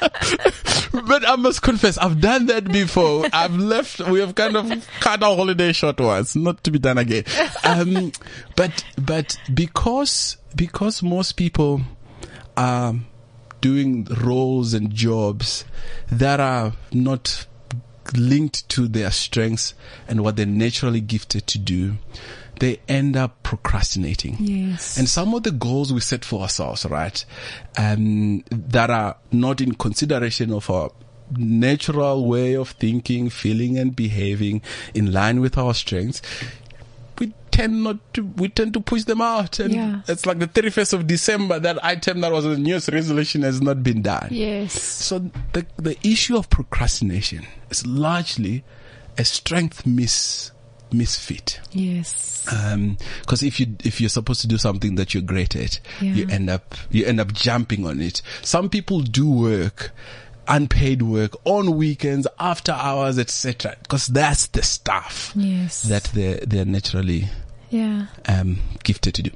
[1.06, 3.26] but I must confess, I've done that before.
[3.32, 6.98] I've left, we have kind of cut our holiday short once, not to be done
[6.98, 7.24] again.
[7.64, 8.12] Um,
[8.56, 11.82] but, but because, because most people,
[12.56, 12.94] are
[13.60, 15.64] doing roles and jobs
[16.10, 17.46] that are not
[18.14, 19.74] linked to their strengths
[20.08, 21.96] and what they're naturally gifted to do,
[22.58, 24.36] they end up procrastinating.
[24.38, 24.96] Yes.
[24.98, 27.24] And some of the goals we set for ourselves, right,
[27.78, 30.90] um, that are not in consideration of our
[31.36, 34.62] natural way of thinking, feeling and behaving
[34.94, 36.22] in line with our strengths,
[37.18, 39.58] we tend not to, we tend to push them out.
[39.58, 40.00] And yeah.
[40.08, 43.60] it's like the 31st of December, that item that was a New Year's resolution has
[43.60, 44.28] not been done.
[44.30, 44.80] Yes.
[44.80, 48.64] So the, the issue of procrastination is largely
[49.18, 50.52] a strength miss
[50.92, 51.60] misfit.
[51.72, 52.44] Yes.
[52.52, 52.96] Um,
[53.26, 56.12] cause if you, if you're supposed to do something that you're great at, yeah.
[56.12, 58.22] you end up, you end up jumping on it.
[58.42, 59.92] Some people do work
[60.48, 63.76] unpaid work on weekends, after hours, etc.
[63.82, 65.82] Because that's the stuff yes.
[65.82, 67.28] that they're, they're naturally
[67.70, 69.30] yeah um, gifted to do.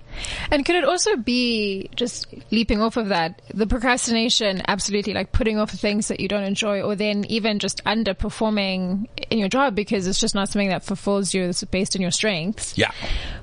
[0.50, 5.58] And could it also be just leaping off of that, the procrastination, absolutely like putting
[5.58, 10.06] off things that you don't enjoy, or then even just underperforming in your job because
[10.06, 12.76] it's just not something that fulfills you, based on your strengths.
[12.78, 12.90] Yeah.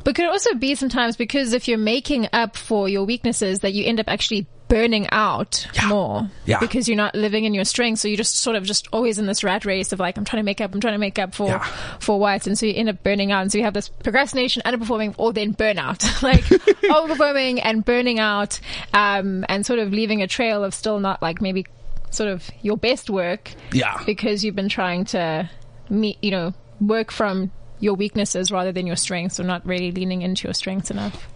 [0.03, 3.73] But could it also be sometimes because if you're making up for your weaknesses that
[3.73, 5.87] you end up actually burning out yeah.
[5.87, 6.59] more yeah.
[6.59, 7.99] because you're not living in your strength.
[7.99, 10.41] So you're just sort of just always in this rat race of like, I'm trying
[10.41, 11.63] to make up, I'm trying to make up for, yeah.
[11.99, 12.47] for what.
[12.47, 13.41] And so you end up burning out.
[13.41, 18.59] And so you have this procrastination, underperforming, or then burnout, like overperforming and burning out,
[18.93, 21.65] um, and sort of leaving a trail of still not like maybe
[22.09, 23.51] sort of your best work.
[23.71, 24.01] Yeah.
[24.05, 25.49] Because you've been trying to
[25.89, 30.21] meet, you know, work from your weaknesses rather than your strengths or not really leaning
[30.21, 31.27] into your strengths enough.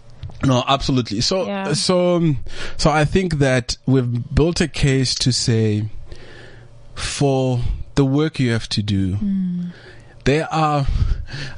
[0.44, 1.20] No, absolutely.
[1.20, 1.72] So, yeah.
[1.72, 2.38] so, um,
[2.76, 5.84] so I think that we've built a case to say
[6.94, 7.60] for
[7.94, 9.72] the work you have to do, mm.
[10.24, 10.86] There are,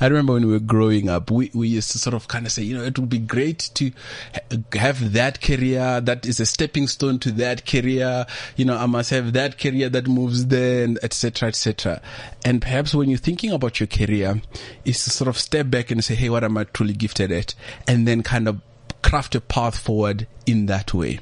[0.01, 2.53] I remember when we were growing up, we, we used to sort of kind of
[2.53, 3.91] say, you know, it would be great to
[4.33, 8.27] ha- have that career that is a stepping stone to that career.
[8.57, 12.01] You know, I must have that career that moves there and et cetera, et cetera.
[12.45, 14.41] And perhaps when you're thinking about your career
[14.85, 17.55] is to sort of step back and say, Hey, what am I truly gifted at?
[17.87, 18.61] And then kind of
[19.05, 21.21] craft a path forward in that way.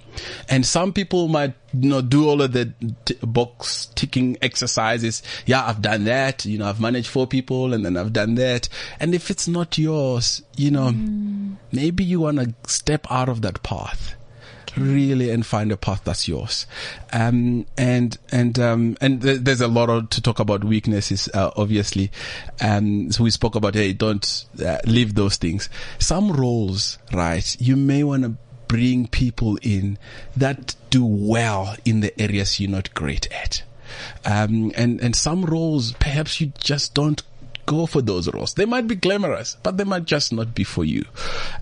[0.49, 2.73] And some people might, you know, do all of the
[3.05, 5.21] t- box ticking exercises.
[5.47, 6.45] Yeah, I've done that.
[6.45, 8.69] You know, I've managed four people and then I've done that.
[9.01, 11.57] And if it's not yours, you know, mm.
[11.73, 14.15] maybe you want to step out of that path
[14.77, 16.67] really and find a path that's yours.
[17.13, 21.51] Um, and, and, um, and th- there's a lot of, to talk about weaknesses, uh,
[21.57, 22.11] obviously.
[22.61, 25.69] Um, so we spoke about, hey, don't uh, leave those things.
[25.99, 27.57] Some roles, right?
[27.61, 28.37] You may want to
[28.69, 29.99] bring people in
[30.37, 33.63] that do well in the areas you're not great at.
[34.25, 37.23] Um, and, and some roles, perhaps you just don't
[37.67, 38.55] go for those roles.
[38.55, 41.05] They might be glamorous, but they might just not be for you.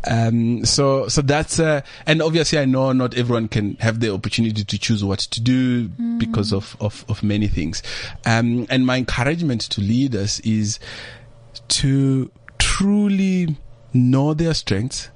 [0.09, 4.65] Um, so, so that's, uh, and obviously I know not everyone can have the opportunity
[4.65, 6.19] to choose what to do mm.
[6.19, 7.83] because of, of, of many things.
[8.25, 10.79] Um, and my encouragement to leaders is
[11.69, 13.57] to truly
[13.93, 15.09] know their strengths,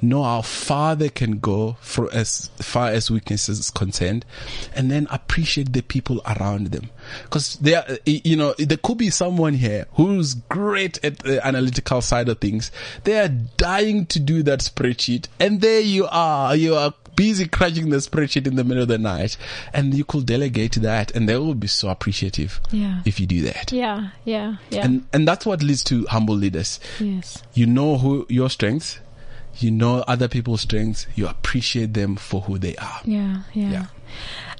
[0.00, 4.24] know how far they can go for as far as weaknesses is concerned,
[4.74, 6.90] and then appreciate the people around them.
[7.24, 12.28] Because there, you know, there could be someone here who's great at the analytical side
[12.28, 12.70] of things.
[13.04, 16.54] They are dying to do that spreadsheet, and there you are.
[16.56, 19.36] You are busy crunching the spreadsheet in the middle of the night
[19.72, 23.02] and you could delegate that and they will be so appreciative yeah.
[23.04, 23.70] if you do that.
[23.72, 24.84] Yeah, yeah, yeah.
[24.84, 26.80] And and that's what leads to humble leaders.
[26.98, 27.42] Yes.
[27.54, 28.98] You know who your strengths,
[29.58, 33.00] you know other people's strengths, you appreciate them for who they are.
[33.04, 33.70] Yeah, yeah.
[33.70, 33.86] yeah.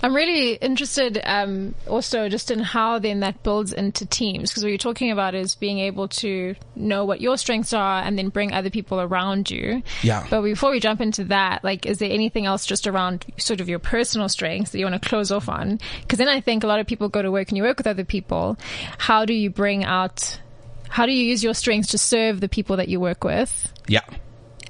[0.02, 4.70] I'm really interested um, also just in how then that builds into teams because what
[4.70, 8.52] you're talking about is being able to know what your strengths are and then bring
[8.52, 9.82] other people around you.
[10.02, 10.26] Yeah.
[10.28, 13.68] But before we jump into that, like, is there anything else just around sort of
[13.68, 15.78] your personal strengths that you want to close off on?
[16.00, 17.86] Because then I think a lot of people go to work and you work with
[17.86, 18.56] other people.
[18.98, 20.40] How do you bring out?
[20.88, 23.72] How do you use your strengths to serve the people that you work with?
[23.86, 24.02] Yeah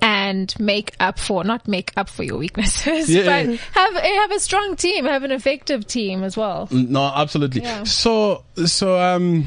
[0.02, 3.56] and make up for not make up for your weaknesses, yeah, but yeah.
[3.72, 6.68] have have a strong team, have an effective team as well.
[6.70, 7.62] No, absolutely.
[7.62, 7.84] Yeah.
[7.84, 9.46] So so um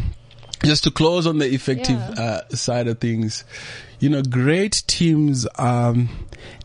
[0.64, 3.44] just to close on the effective uh, side of things,
[4.00, 6.10] you know, great teams are um,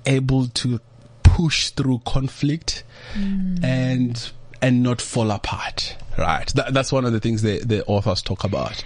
[0.07, 0.81] able to
[1.22, 3.62] push through conflict mm.
[3.62, 4.31] and
[4.62, 5.96] and not fall apart.
[6.16, 6.46] Right.
[6.55, 8.83] That, that's one of the things the, the authors talk about.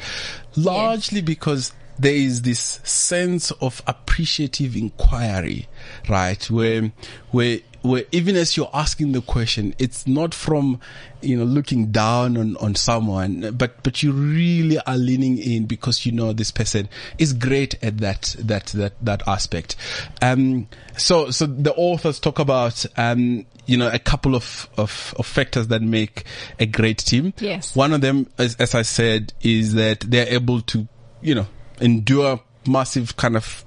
[0.56, 1.26] Largely yes.
[1.26, 5.68] because there is this sense of appreciative inquiry,
[6.08, 6.50] right?
[6.50, 6.92] Where,
[7.30, 10.80] where, where even as you're asking the question, it's not from,
[11.20, 16.04] you know, looking down on, on someone, but, but you really are leaning in because
[16.04, 19.76] you know this person is great at that, that, that, that aspect.
[20.20, 25.26] Um, so, so the authors talk about, um, you know, a couple of, of, of,
[25.26, 26.24] factors that make
[26.58, 27.32] a great team.
[27.38, 27.74] Yes.
[27.74, 30.86] One of them, as, as I said, is that they're able to,
[31.22, 31.46] you know,
[31.80, 33.64] endure massive kind of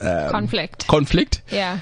[0.00, 0.86] um, conflict.
[0.86, 1.42] Conflict.
[1.50, 1.80] Yeah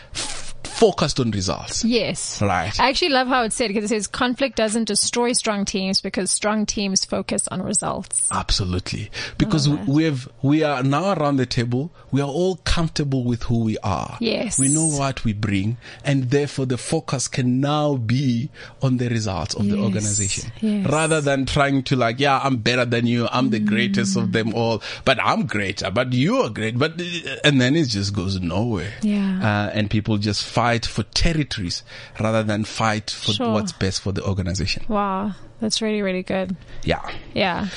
[0.78, 1.84] focused on results.
[1.84, 2.40] Yes.
[2.40, 2.78] Right.
[2.78, 6.30] I actually love how it's said because it says conflict doesn't destroy strong teams because
[6.30, 8.28] strong teams focus on results.
[8.30, 9.10] Absolutely.
[9.38, 11.90] Because we have, we are now around the table.
[12.12, 14.18] We are all comfortable with who we are.
[14.20, 14.56] Yes.
[14.56, 19.56] We know what we bring and therefore the focus can now be on the results
[19.56, 19.74] of yes.
[19.74, 20.88] the organization yes.
[20.88, 23.26] rather than trying to like, yeah, I'm better than you.
[23.32, 26.78] I'm the greatest of them all, but I'm greater, but you are great.
[26.78, 27.00] But,
[27.42, 28.94] and then it just goes nowhere.
[29.02, 29.40] Yeah.
[29.42, 31.82] Uh, and people just fight fight for territories
[32.20, 33.52] rather than fight for sure.
[33.52, 34.84] what's best for the organization.
[34.88, 36.56] Wow, that's really really good.
[36.84, 37.02] Yeah.
[37.34, 37.68] Yeah.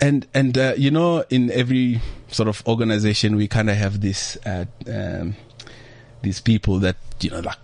[0.00, 4.36] And and uh, you know, in every sort of organization, we kind of have this
[4.46, 5.34] uh, um,
[6.22, 7.58] these people that you know like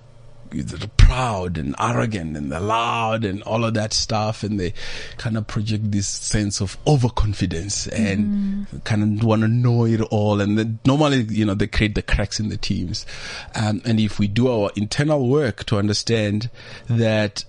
[0.97, 4.73] proud and arrogant and they're loud and all of that stuff and they
[5.17, 8.85] kind of project this sense of overconfidence and mm.
[8.85, 12.03] kind of want to know it all and then normally you know they create the
[12.03, 13.07] cracks in the teams
[13.55, 16.51] um, and if we do our internal work to understand
[16.89, 17.45] that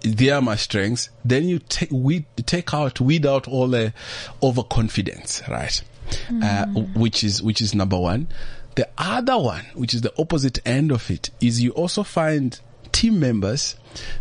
[0.00, 3.92] they are my strengths then you take we take out weed out all the
[4.42, 5.82] overconfidence right
[6.28, 6.42] mm.
[6.42, 6.66] uh,
[6.98, 8.28] which is which is number one
[8.78, 12.60] the other one, which is the opposite end of it, is you also find
[12.92, 13.74] team members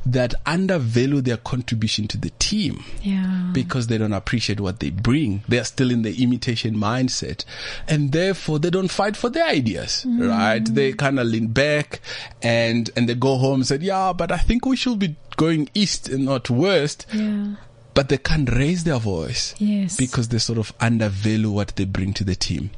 [0.03, 3.51] that undervalue their contribution to the team yeah.
[3.53, 5.43] because they don't appreciate what they bring.
[5.47, 7.45] They're still in the imitation mindset
[7.87, 10.27] and therefore they don't fight for their ideas, mm.
[10.27, 10.65] right?
[10.65, 12.01] They kind of lean back
[12.41, 15.69] and, and they go home and said, yeah, but I think we should be going
[15.75, 17.05] east and not west.
[17.13, 17.57] Yeah
[17.97, 19.97] but they can't raise their voice Yes.
[19.97, 22.69] because they sort of undervalue what they bring to the team,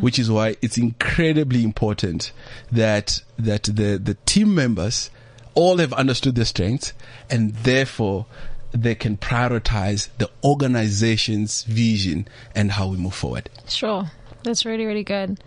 [0.00, 2.30] which is why it's incredibly important
[2.70, 5.10] that that the the team members
[5.54, 6.92] all have understood their strengths
[7.28, 8.26] and therefore
[8.70, 13.50] they can prioritize the organization's vision and how we move forward.
[13.66, 14.08] Sure.
[14.44, 15.42] That's really, really good.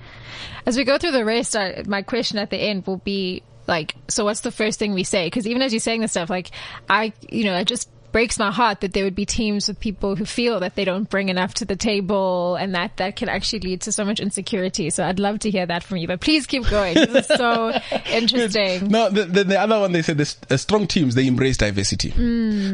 [0.66, 3.96] As we go through the rest, I, my question at the end will be like,
[4.10, 5.28] so what's the first thing we say?
[5.28, 6.52] Because even as you're saying this stuff, like,
[6.90, 10.16] I, you know, I just breaks my heart that there would be teams with people
[10.16, 13.60] who feel that they don't bring enough to the table and that that can actually
[13.60, 14.90] lead to so much insecurity.
[14.90, 16.96] So I'd love to hear that from you, but please keep going.
[16.96, 17.72] This is so
[18.12, 18.88] interesting.
[18.90, 22.10] No, the, the, the other one they said the uh, strong teams they embrace diversity,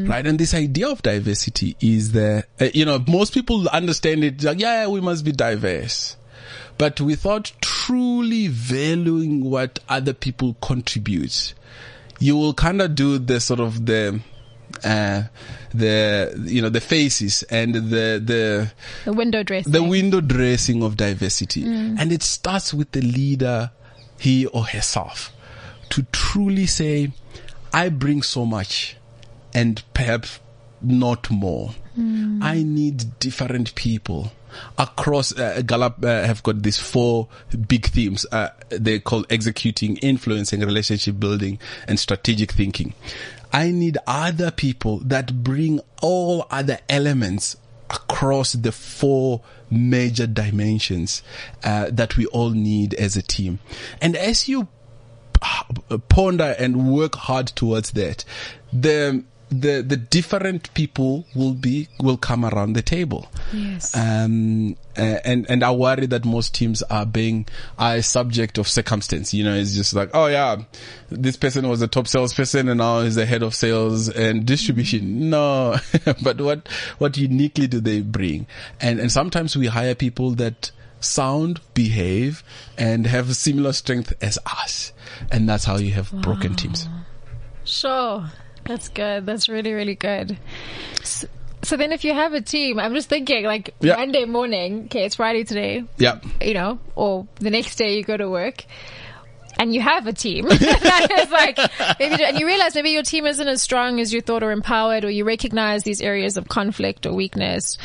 [0.06, 0.26] right?
[0.26, 4.60] And this idea of diversity is the uh, you know most people understand it like
[4.60, 6.16] yeah we must be diverse,
[6.76, 11.54] but without truly valuing what other people contribute,
[12.18, 14.20] you will kind of do the sort of the
[14.84, 15.22] uh
[15.74, 18.70] the you know the faces and the the
[19.04, 19.72] The window dressing.
[19.72, 21.64] the window dressing of diversity.
[21.64, 23.70] And it starts with the leader,
[24.18, 25.30] he or herself,
[25.90, 27.12] to truly say,
[27.72, 28.96] I bring so much
[29.54, 30.40] and perhaps
[30.80, 31.74] not more.
[32.40, 34.30] I need different people.
[34.78, 37.26] Across uh, Gallup uh, have got these four
[37.68, 38.24] big themes.
[38.32, 41.58] Uh, they call executing, influencing, relationship building,
[41.88, 42.94] and strategic thinking.
[43.52, 47.56] I need other people that bring all other elements
[47.90, 49.40] across the four
[49.70, 51.22] major dimensions
[51.64, 53.58] uh, that we all need as a team.
[54.00, 54.68] And as you
[56.08, 58.24] ponder and work hard towards that,
[58.72, 63.28] the the the different people will be will come around the table.
[63.52, 63.96] Yes.
[63.96, 67.46] Um, uh, and and I worry that most teams are being
[67.78, 69.32] are a subject of circumstance.
[69.32, 70.56] You know, it's just like, oh yeah,
[71.08, 75.30] this person was a top salesperson and now he's the head of sales and distribution.
[75.30, 75.76] No,
[76.22, 76.68] but what
[76.98, 78.46] what uniquely do they bring?
[78.80, 80.70] And and sometimes we hire people that
[81.00, 82.42] sound, behave,
[82.76, 84.92] and have a similar strength as us,
[85.30, 86.88] and that's how you have broken teams.
[87.64, 88.30] Sure.
[88.68, 89.26] That's good.
[89.26, 90.38] That's really, really good.
[91.02, 91.26] So,
[91.62, 93.96] so then if you have a team, I'm just thinking like Yeah.
[93.96, 96.24] Monday morning, okay, it's Friday today, Yep.
[96.42, 98.64] you know, or the next day you go to work
[99.58, 101.58] and you have a team that is like
[101.98, 105.04] maybe and you realize maybe your team isn't as strong as you thought or empowered
[105.04, 107.76] or you recognize these areas of conflict or weakness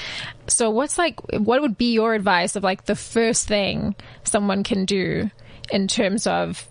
[0.45, 4.85] so what's like what would be your advice of like the first thing someone can
[4.85, 5.31] do
[5.71, 6.63] in terms of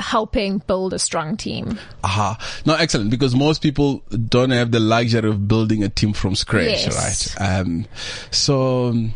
[0.00, 2.38] helping build a strong team Aha.
[2.64, 3.10] No, excellent.
[3.10, 7.36] Because most people don't have the luxury of building a team from scratch, Yes.
[7.38, 7.60] right?
[7.60, 7.86] Um,
[8.30, 9.14] so um,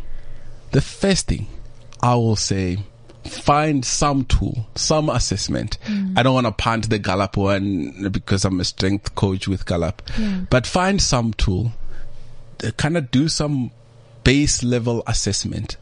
[0.71, 1.47] the first thing
[2.01, 2.79] I will say,
[3.23, 5.77] find some tool, some assessment.
[6.17, 10.01] I don't want to punt the Gallup one because I'm a strength coach with Gallup,
[10.49, 11.71] but find some tool,
[12.75, 13.71] kind of do some
[14.25, 15.77] base level assessment.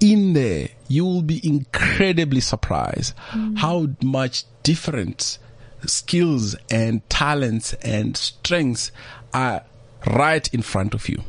[0.00, 3.14] In there, you will be incredibly surprised
[3.56, 5.38] how much different
[5.86, 8.90] skills and talents and strengths
[9.32, 9.62] are
[10.06, 11.22] right in front of you.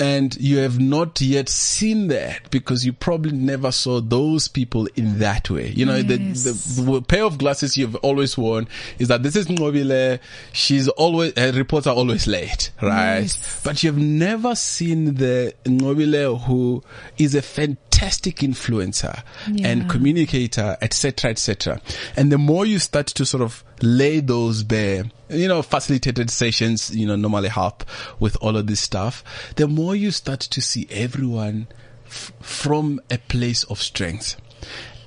[0.00, 5.18] And you have not yet seen that because you probably never saw those people in
[5.18, 5.68] that way.
[5.70, 6.44] You know, Yes.
[6.44, 8.68] the, the, the pair of glasses you've always worn
[8.98, 10.20] is that this is Nqobile.
[10.52, 13.20] She's always, her reports are always late, right?
[13.22, 13.60] Yes.
[13.64, 16.82] But you've never seen the Nqobile who
[17.18, 19.68] is a fantastic influencer Yeah.
[19.68, 21.80] and communicator, etc., etc.
[22.16, 26.94] And the more you start to sort of lay those bare, you know, facilitated sessions,
[26.94, 27.84] you know, normally help
[28.20, 29.24] with all of this stuff,
[29.56, 31.66] the more you start to see everyone
[32.06, 34.36] f- from a place of strength.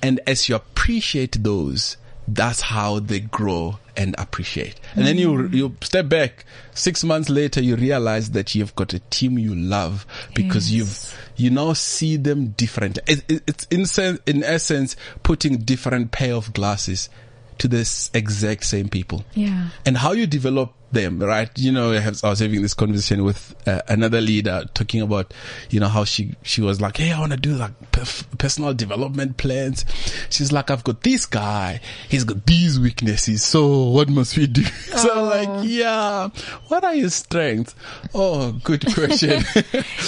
[0.02, 1.96] And as you appreciate those,
[2.26, 4.80] that's how they grow and appreciate.
[4.94, 5.52] And then you, mm.
[5.52, 10.06] you step back six months later, you realize that you've got a team you love
[10.34, 10.78] because Yes.
[10.78, 12.98] you've, you now see them different.
[13.06, 17.10] It, it, it's in, sen- in essence putting different pair of glasses
[17.58, 21.50] to this exact same people yeah and how you develop them, right?
[21.58, 25.34] You know, I, have, I was having this conversation with uh, another leader talking about,
[25.70, 28.74] you know, how she, she was like, Hey, I want to do like perf- personal
[28.74, 29.84] development plans.
[30.30, 31.80] She's like, I've got this guy.
[32.08, 33.44] He's got these weaknesses.
[33.44, 34.64] So what must we do?
[34.64, 36.28] so I'm like, yeah,
[36.68, 37.74] what are your strengths?
[38.14, 39.42] Oh, good question.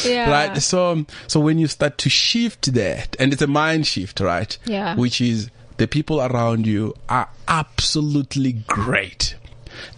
[0.05, 0.30] Yeah.
[0.30, 0.57] right.
[0.61, 4.57] So, so when you start to shift that and it's a mind shift, right?
[4.66, 4.97] Yeah.
[4.97, 9.37] Which is the people around you are absolutely great.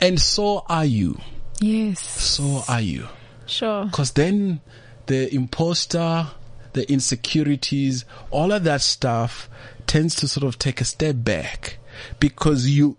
[0.00, 1.18] And so are you.
[1.60, 3.08] yes So are you.
[3.46, 4.60] sure Cause then
[5.06, 6.28] the imposter,
[6.72, 9.48] the insecurities, all of that stuff
[9.86, 11.78] tends to sort of take a step back
[12.18, 12.96] because you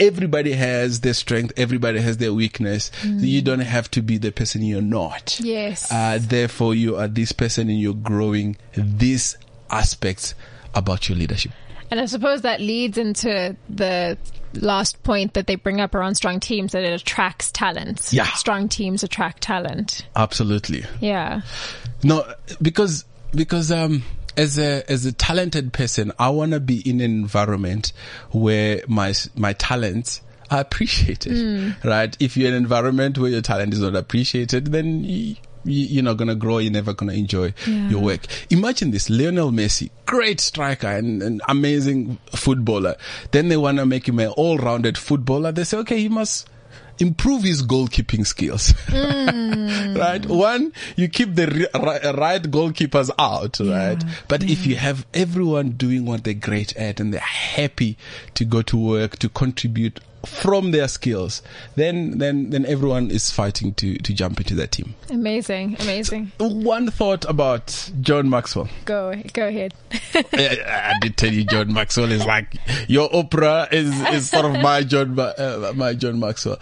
[0.00, 2.90] everybody has their strength, everybody has their weakness.
[3.02, 3.20] Mm.
[3.20, 5.38] So you don't have to be the person you're not.
[5.40, 5.90] Yes.
[5.92, 9.36] Uh, therefore, you are this person and you're growing these
[9.70, 10.34] aspects
[10.74, 11.52] about your leadership.
[11.92, 14.16] And I suppose that leads into the
[14.54, 18.14] last point that they bring up around strong teams that it attracts talent.
[18.14, 18.32] Yeah.
[18.32, 20.06] Strong teams attract talent.
[20.16, 20.84] Absolutely.
[21.02, 21.42] Yeah.
[22.02, 22.24] No,
[22.62, 24.04] because because um
[24.38, 27.92] as a as a talented person, I want to be in an environment
[28.30, 31.76] where my my talents are appreciated.
[31.84, 32.16] Right?
[32.18, 35.04] If you're in an environment where your talent is not appreciated, then
[35.64, 36.58] you're not gonna grow.
[36.58, 37.88] You're never gonna enjoy Yeah.
[37.90, 38.26] your work.
[38.50, 42.96] Imagine this: Lionel Messi, great striker and an amazing footballer.
[43.30, 45.52] Then they want to make him an all-rounded footballer.
[45.52, 46.48] They say, okay, he must
[46.98, 48.72] improve his goalkeeping skills.
[48.86, 49.98] Mm.
[49.98, 50.24] right?
[50.26, 54.02] One, you keep the ri- ri- right goalkeepers out, right?
[54.28, 54.66] But if mm.
[54.66, 57.96] you have everyone doing what they're great at and they're happy
[58.34, 61.42] to go to work, to contribute from their skills,
[61.76, 64.94] then, then, then everyone is fighting to, to jump into that team.
[65.10, 65.76] Amazing.
[65.80, 66.32] Amazing.
[66.38, 68.68] One thought about John Maxwell.
[68.84, 69.74] Go, go ahead.
[70.14, 72.56] I, I did tell you, John Maxwell is like
[72.88, 76.58] your Oprah is is sort of my John uh, my John Maxwell.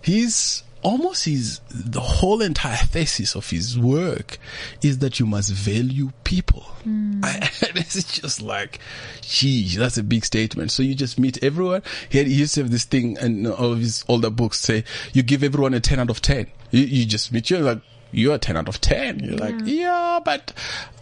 [0.00, 4.38] He's almost his the whole entire thesis of his work
[4.82, 6.62] is that you must value people.
[6.82, 7.20] Hmm.
[7.24, 8.80] I, this is just like,
[9.22, 10.70] geez, that's a big statement.
[10.70, 11.82] So you just meet everyone.
[12.08, 14.84] He, had, he used to have this thing, and all of his older books say
[15.12, 16.48] you give everyone a ten out of ten.
[16.70, 17.80] You, you just meet you like
[18.12, 19.20] you're a 10 out of 10.
[19.20, 20.52] You're like, yeah, but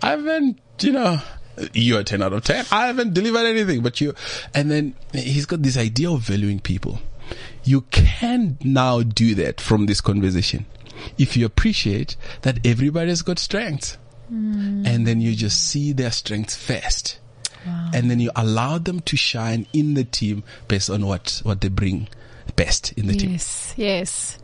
[0.00, 1.18] I haven't, you know,
[1.72, 2.66] you're a 10 out of 10.
[2.70, 4.14] I haven't delivered anything, but you,
[4.54, 7.00] and then he's got this idea of valuing people.
[7.64, 10.66] You can now do that from this conversation.
[11.18, 13.96] If you appreciate that everybody's got strengths
[14.28, 17.18] and then you just see their strengths first.
[17.92, 21.68] And then you allow them to shine in the team based on what, what they
[21.68, 22.08] bring
[22.56, 23.32] best in the team.
[23.32, 23.74] Yes.
[23.76, 24.38] Yes.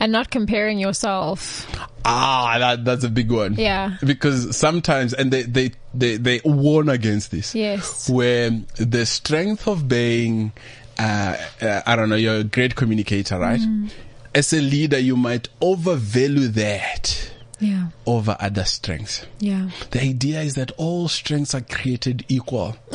[0.00, 1.66] And not comparing yourself.
[2.04, 3.54] Ah, that, that's a big one.
[3.54, 3.96] Yeah.
[4.04, 7.54] Because sometimes, and they, they, they, they warn against this.
[7.54, 8.10] Yes.
[8.10, 10.52] Where the strength of being,
[10.98, 13.60] uh, uh, I don't know, you're a great communicator, right?
[13.60, 13.90] Mm.
[14.34, 17.30] As a leader, you might overvalue that
[17.60, 17.88] Yeah.
[18.06, 19.24] over other strengths.
[19.40, 19.70] Yeah.
[19.90, 22.76] The idea is that all strengths are created equal.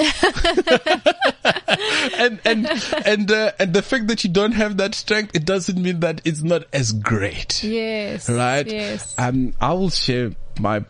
[2.17, 2.67] and and
[3.05, 6.21] and uh, and the fact that you don't have that strength, it doesn't mean that
[6.25, 8.29] it's not as great Yes.
[8.29, 8.65] right?
[8.67, 9.15] Yes.
[9.17, 10.83] Um, I will share my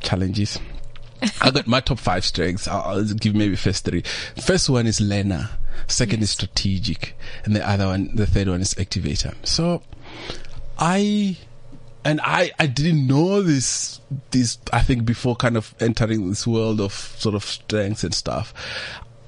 [0.00, 0.58] challenges.
[1.40, 2.68] I got my top five strengths.
[2.68, 4.02] I'll, I'll give maybe first three.
[4.42, 5.50] First one is learner.
[5.86, 9.34] Second is strategic, and the other one, the third one is activator.
[9.44, 9.82] So,
[10.78, 11.36] I
[12.04, 16.80] and I I didn't know this this I think before kind of entering this world
[16.80, 18.52] of sort of strengths and stuff.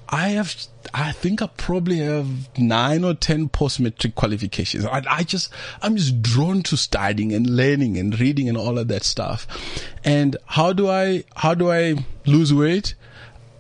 [0.09, 0.55] I have,
[0.95, 4.85] I think I probably have nine or ten post-matric qualifications.
[4.85, 5.53] I, I just,
[5.83, 9.49] I'm just drawn to studying and learning and reading and all of that stuff.
[10.05, 12.95] And how do I, how do I lose weight?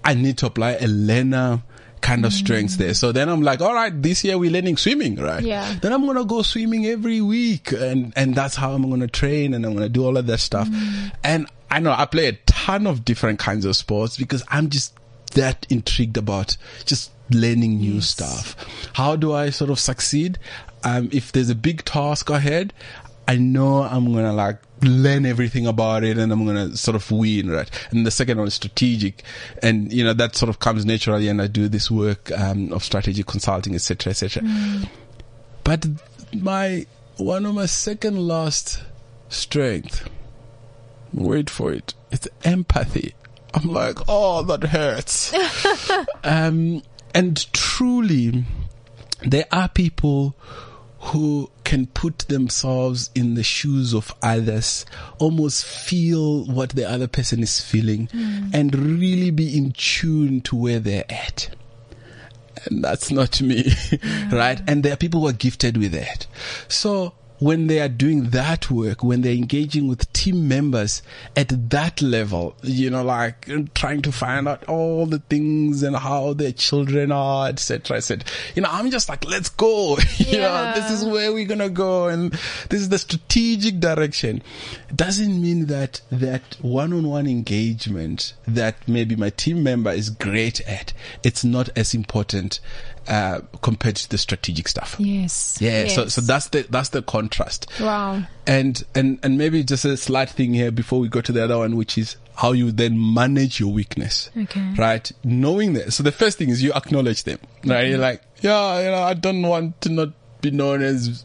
[0.05, 1.65] I need to apply a learner
[2.07, 2.95] kind of strengths there.
[2.95, 5.43] So then I'm like, all right, this year we're learning swimming, right?
[5.43, 5.75] Yeah.
[5.83, 7.73] Then I'm going to go swimming every week.
[7.73, 10.27] And, and that's how I'm going to train and I'm going to do all of
[10.27, 10.69] that stuff.
[11.25, 14.95] And I know I play a ton of different kinds of sports because I'm just
[15.35, 18.55] that intrigued about just learning new stuff.
[18.93, 20.39] How do I sort of succeed?
[20.85, 22.73] Um, if there's a big task ahead,
[23.27, 27.51] I know I'm gonna like learn everything about it and I'm gonna sort of win,
[27.51, 27.71] right?
[27.91, 29.23] And the second one is strategic.
[29.63, 32.85] And, you know, that sort of comes naturally and I do this work, um, of
[32.85, 34.43] strategy consulting, etc., etc.
[35.65, 35.87] But
[36.33, 38.83] my, one of my second last
[39.29, 40.09] strength,
[41.13, 43.15] wait for it, it's empathy.
[43.55, 45.33] I'm like, oh, that hurts.
[46.25, 46.83] um,
[47.15, 48.45] and truly,
[49.23, 50.37] there are people
[51.07, 54.85] who can put themselves in the shoes of others,
[55.19, 58.51] almost feel what the other person is feeling, mm.
[58.53, 61.49] and really be in tune to where they're at.
[62.65, 63.73] And that's not me,
[64.33, 64.61] right?
[64.67, 66.27] And there are people who are gifted with that.
[66.69, 71.03] So when they are doing that work, when they're engaging with team members
[71.37, 75.97] at that level, you know, like uh, trying to find out all the things and
[75.97, 78.27] how their children are, etc., etc.
[78.55, 79.99] You know, I'm just like, let's go.
[80.17, 82.33] you know, this is where we're gonna go, and
[82.71, 84.43] this is the strategic direction.
[84.95, 91.45] Doesn't mean that that one-on-one engagement that maybe my team member is great at, it's
[91.45, 92.61] not as important
[93.09, 94.97] uh, compared to the strategic stuff.
[94.99, 95.59] Yes.
[95.61, 96.15] Yeah, so Yes.
[96.15, 97.67] so that's the that's the contrast.
[97.81, 98.23] Wow.
[98.47, 101.59] And and and maybe just a slight thing here before we go to the other
[101.59, 104.31] one, which is how you then manage your weakness.
[104.37, 104.75] Okay.
[104.77, 105.11] Right?
[105.25, 105.93] Knowing that.
[105.93, 107.39] So the first thing is you acknowledge them.
[107.65, 107.89] Right?
[107.89, 110.09] You're like, yeah, you know, I don't want to not
[110.43, 111.25] be known as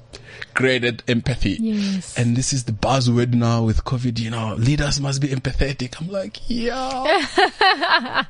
[0.62, 1.58] at empathy.
[1.60, 2.18] Yes.
[2.18, 6.00] And this is the buzzword now with COVID, you know, leaders must be empathetic.
[6.00, 7.04] I'm like, yeah.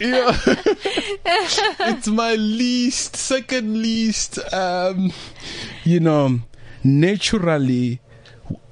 [0.00, 0.36] yeah.
[1.80, 5.12] it's my least, second least, um,
[5.84, 6.40] you know,
[6.82, 8.00] naturally,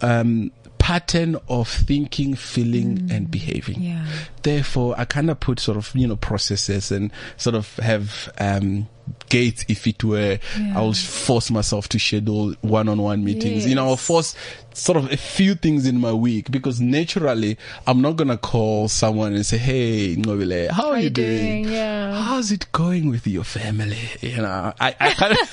[0.01, 0.51] um,
[0.83, 3.81] pattern of thinking, feeling, and behaving.
[3.81, 4.05] Yeah.
[4.43, 8.89] Therefore, I kind of put sort of, you know, processes and sort of have, um,
[9.29, 10.73] gates if it were, Yeah.
[10.77, 13.67] I'll force myself to schedule one-on-one meetings.
[13.67, 14.35] You know, I'll force
[14.75, 18.89] sort of a few things in my week because naturally I'm not going to call
[18.89, 21.63] someone and say, Hey, Nqobile, how, are How you you doing?
[21.65, 21.75] doing?
[21.75, 22.23] Yeah.
[22.23, 23.99] How's it going with your family?
[24.21, 25.53] You know, I, I kind of,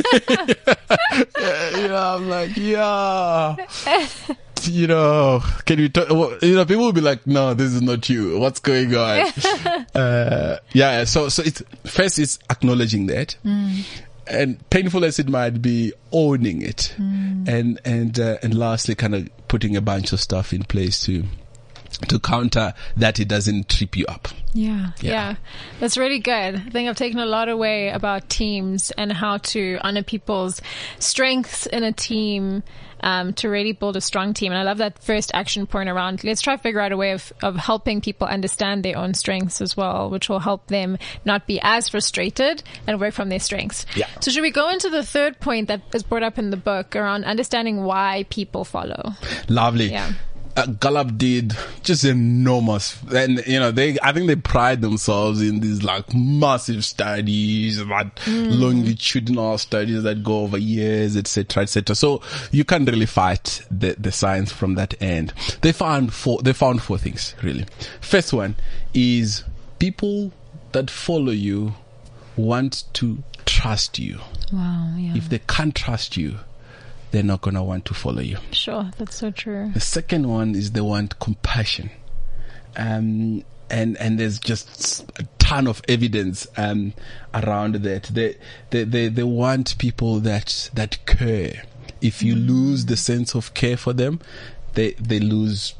[1.81, 3.55] you know, I'm like, yeah.
[4.69, 6.09] You know, can you talk?
[6.09, 8.39] well, You know, people will be like, "No, this is not you.
[8.39, 9.31] What's going on?"
[9.95, 11.03] uh, yeah.
[11.05, 13.35] So, so it's first it's acknowledging that,
[14.27, 19.29] and painful as it might be, owning it, and and uh, and lastly, kind of
[19.47, 21.23] putting a bunch of stuff in place to
[22.07, 24.27] to counter that it doesn't trip you up.
[24.53, 25.11] Yeah, Yeah.
[25.11, 25.35] yeah,
[25.79, 26.55] That's really good.
[26.55, 30.61] I think I've taken a lot away about teams and how to honor people's
[30.99, 32.63] strengths in a team
[33.01, 34.51] um, to really build a strong team.
[34.51, 37.11] And I love that first action point around let's try to figure out a way
[37.11, 41.47] of, of helping people understand their own strengths as well, which will help them not
[41.47, 43.85] be as frustrated and work from their strengths.
[43.95, 44.07] Yeah.
[44.19, 46.95] So should we go into the third point that is brought up in the book
[46.95, 49.13] around understanding why people follow?
[49.47, 49.91] Lovely.
[49.91, 50.13] Yeah.
[50.55, 53.97] Uh, Gallup did just enormous, and you know they.
[54.01, 60.39] I think they pride themselves in these like massive studies, like longitudinal studies that go
[60.41, 61.95] over years, etc., etc.
[61.95, 62.21] So
[62.51, 65.33] you can't really fight the the science from that end.
[65.61, 66.41] They found four.
[66.41, 67.65] They found four things really.
[68.01, 68.55] First one
[68.93, 69.43] is
[69.77, 70.31] people
[70.71, 71.73] that follow you
[72.35, 74.19] want to trust you.
[74.51, 74.93] Wow.
[74.97, 75.15] Yeah.
[75.15, 76.39] If they can't trust you,
[77.11, 78.37] they're not gonna want to follow you.
[78.51, 78.91] sure.
[78.97, 79.71] That's so true.
[79.73, 81.89] The second one is they want compassion.
[82.75, 86.93] Um, and, and there's just a ton of evidence, um,
[87.33, 88.03] around that.
[88.03, 88.37] They,
[88.71, 91.63] they, they, they want people that, that care.
[92.01, 94.21] If you lose the sense of care for them,
[94.73, 95.73] they, they lose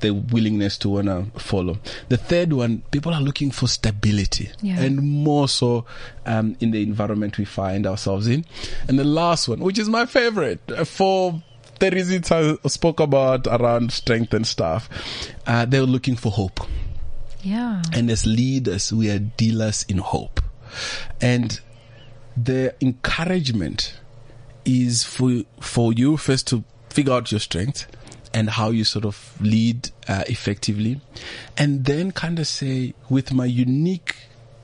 [0.00, 1.78] the willingness to wanna follow.
[2.08, 4.80] The third one, people are looking for stability, Yeah.
[4.80, 5.84] and more so
[6.26, 8.44] um, in the environment we find ourselves in.
[8.88, 11.42] And the last one, which is my favorite, uh, for
[11.78, 14.88] the reasons I spoke about around strength and stuff,
[15.46, 16.60] uh, they're looking for hope.
[17.42, 17.82] Yeah.
[17.92, 20.40] And as leaders, we are dealers in hope.
[21.20, 21.60] And
[22.36, 23.94] the encouragement
[24.64, 27.86] is for, for you first to figure out your strength
[28.34, 31.00] and how you sort of lead uh, effectively.
[31.56, 34.16] And then kind of say, with my unique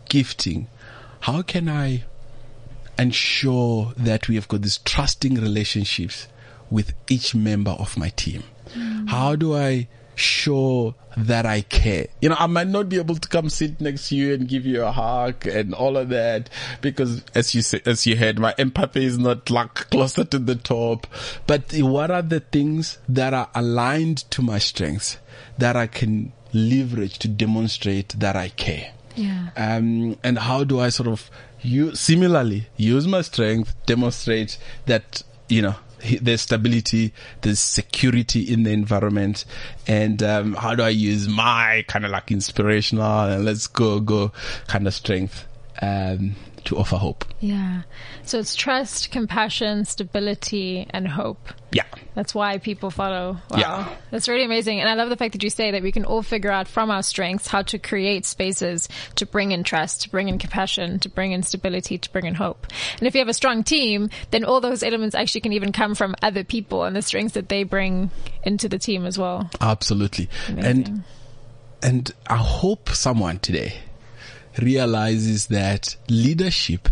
[0.08, 0.68] gifting,
[1.20, 2.04] how can I
[2.98, 6.28] ensure that we have got these trusting relationships
[6.70, 8.44] with each member of my team?
[9.08, 9.88] How do I
[10.18, 12.06] show that I care?
[12.20, 14.66] You know, I might not be able to come sit next to you and give
[14.66, 16.50] you a hug and all of that
[16.80, 20.54] because as you say, as you heard, my empathy is not like closer to the
[20.54, 21.06] top.
[21.46, 25.18] But what are the things that are aligned to my strengths
[25.56, 28.92] that I can leverage to demonstrate that I care?
[29.16, 29.48] Yeah.
[29.56, 31.28] um, and how do I sort of
[31.60, 35.74] you similarly use my strength, demonstrate that you know
[36.20, 39.44] there's stability, there's security in the environment,
[39.86, 44.32] and um, how do I use my kind of like inspirational and let's go go
[44.66, 45.46] kind of strength
[45.82, 46.34] um,
[46.64, 47.24] to offer hope.
[47.40, 47.82] Yeah.
[48.24, 51.49] So it's trust, compassion, stability, and hope.
[51.72, 51.84] Yeah.
[52.14, 53.38] That's why people follow.
[53.50, 53.59] Wow.
[53.59, 53.96] Yeah.
[54.11, 54.80] That's really amazing.
[54.80, 56.90] And I love the fact that you say that we can all figure out from
[56.90, 61.09] our strengths how to create spaces to bring in trust, to bring in compassion, to
[61.09, 62.66] bring in stability, to bring in hope.
[62.98, 65.94] And if you have a strong team, then all those elements actually can even come
[65.94, 68.11] from other people and the strengths that they bring
[68.42, 69.48] into the team as well.
[69.61, 70.28] Absolutely.
[70.48, 71.04] And Amazing.
[71.82, 73.74] and I hope someone today
[74.61, 76.88] realizes that leadership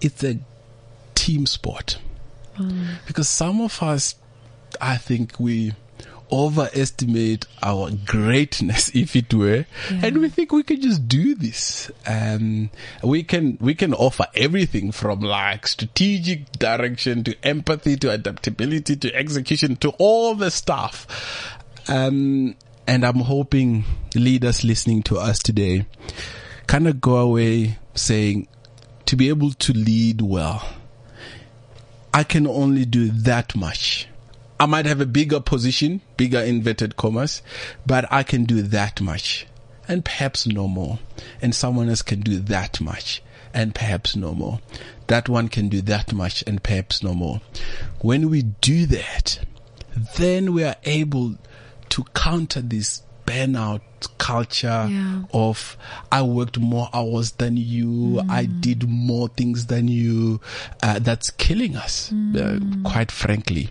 [0.00, 0.38] it's a
[1.14, 1.98] team sport.
[2.56, 2.96] Mm.
[3.06, 4.14] Because some of us
[4.80, 5.74] I think we
[6.32, 9.66] overestimate our greatness if it were.
[9.90, 11.90] And we think we can just do this.
[12.06, 12.70] Um
[13.02, 19.14] we can we can offer everything from like strategic direction to empathy to adaptability to
[19.14, 21.58] execution to all the stuff.
[21.88, 22.54] Um
[22.86, 23.84] and i'm hoping
[24.16, 25.86] leaders listening to us today
[26.66, 28.48] kind of go away saying
[29.06, 30.66] to be able to lead well
[32.12, 34.08] I can only do that much.
[34.60, 37.40] I might have a bigger position, bigger inverted commas,
[37.86, 39.46] but I can do that much
[39.88, 40.98] and perhaps no more.
[41.40, 43.22] And someone else can do that much
[43.54, 44.60] and perhaps no more.
[45.06, 47.40] That one can do that much and perhaps no more.
[48.02, 49.38] When we do that,
[50.16, 51.36] then we are able
[51.88, 53.80] to counter this burnout
[54.18, 55.22] culture Yeah.
[55.32, 55.76] of
[56.10, 60.40] I worked more hours than you, I did more things than you.
[60.82, 63.68] Uh, that's killing us, uh, quite frankly.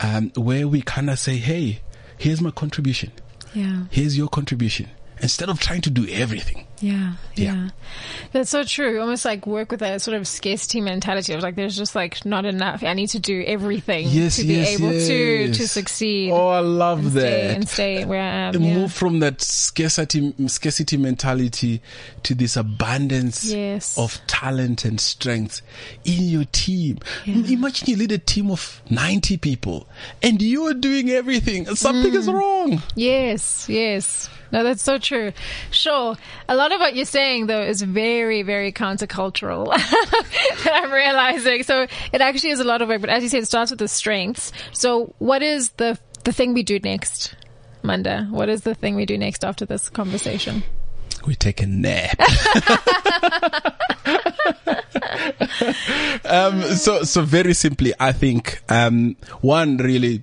[0.00, 1.80] Um, where we kind of say, hey,
[2.18, 3.12] here's my contribution.
[3.54, 3.84] Yeah.
[3.90, 4.88] Here's your contribution.
[5.20, 6.66] Instead of trying to do everything.
[6.80, 7.54] Yeah, Yeah.
[7.54, 7.68] yeah,
[8.32, 9.00] That's so true.
[9.00, 12.44] Almost like work with a sort of scarcity mentality of like, there's just like not
[12.44, 12.84] enough.
[12.84, 15.14] I need to do everything Yes, to be yes, able to
[15.46, 15.56] yes.
[15.56, 16.30] to succeed.
[16.32, 17.20] Oh, I love and that.
[17.20, 18.54] stay, and stay where I am.
[18.62, 18.74] Yeah.
[18.74, 21.82] Move from that scarcity scarcity mentality
[22.22, 23.96] to this abundance Yes.
[23.98, 25.60] of talent and strength
[26.04, 26.98] in your team.
[27.26, 29.88] Imagine you lead a team of 90 people
[30.22, 31.66] and you're doing everything.
[31.74, 32.34] Something is Mm.
[32.34, 32.82] wrong.
[32.94, 34.28] Yes, yes.
[34.50, 35.32] No, that's so true.
[35.70, 36.16] Sure.
[36.48, 39.68] A lot of what you're saying though is very, very countercultural.
[40.64, 41.62] That I'm realizing.
[41.62, 43.78] So it actually is a lot of work, but as you said, it starts with
[43.78, 44.52] the strengths.
[44.72, 47.34] So what is the, the thing we do next?
[47.82, 50.64] Maanda, what is the thing we do next after this conversation?
[51.26, 52.18] We take a nap.
[56.24, 60.22] um, so, so very simply, I think, um, one really,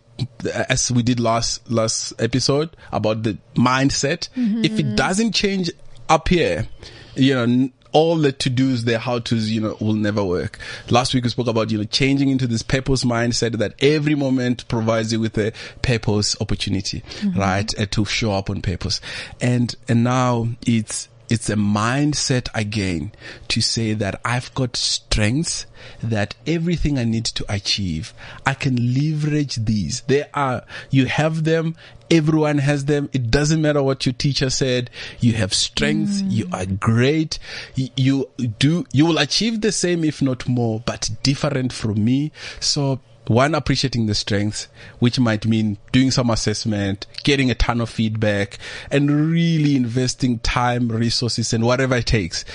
[0.69, 5.71] as we did last, last episode about the mindset, if it doesn't change
[6.09, 6.67] up here,
[7.15, 10.59] you know, all the to-dos, the how-tos, you know, will never work.
[10.89, 14.67] Last week we spoke about, you know, changing into this purpose mindset that every moment
[14.67, 17.03] provides you with a purpose opportunity,
[17.37, 17.73] right?
[17.79, 18.99] Uh, to show up on purpose.
[19.39, 23.11] And, and now it's, it's a mindset again
[23.49, 25.65] to say that I've got strengths
[26.01, 28.13] that everything I need to achieve,
[28.45, 30.01] I can leverage these.
[30.01, 31.75] They are, you have them.
[32.11, 33.09] Everyone has them.
[33.13, 34.89] It doesn't matter what your teacher said.
[35.19, 36.21] You have strengths.
[36.21, 36.31] Mm.
[36.31, 37.39] You are great.
[37.73, 42.31] You, you do, you will achieve the same, if not more, but different from me.
[42.59, 44.67] So one appreciating the strengths,
[44.99, 48.57] which might mean doing some assessment, getting a ton of feedback
[48.91, 52.45] and really investing time, resources and whatever it takes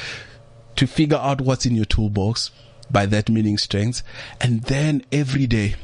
[0.76, 2.50] to figure out what's in your toolbox
[2.90, 4.02] by that meaning strengths.
[4.40, 5.74] And then every day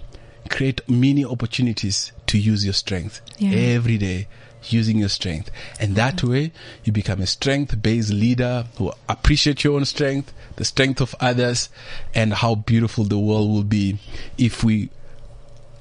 [0.49, 3.51] create many opportunities to use your strength Yeah.
[3.51, 4.29] every day
[4.73, 5.51] using your strength.
[5.81, 6.31] And that mm-hmm.
[6.31, 6.53] way
[6.85, 11.69] you become a strength based leader who appreciate your own strength, the strength of others
[12.15, 13.99] and how beautiful the world will be
[14.39, 14.91] if we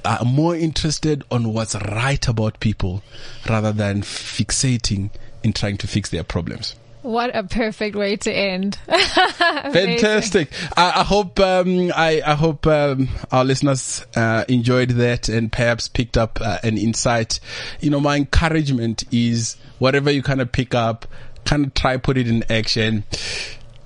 [0.03, 3.01] are more interested on what's right about people
[3.49, 5.09] rather than fixating
[5.43, 6.75] in trying to fix their problems.
[7.05, 8.79] What a perfect way to end.
[8.87, 10.49] Fantastic.
[10.75, 15.87] I, I hope um, I, I hope um, our listeners uh, enjoyed that and perhaps
[15.87, 17.39] picked up uh, an insight.
[17.79, 21.05] You know, my encouragement is whatever you kind of pick up,
[21.45, 23.03] kind of try put it in action.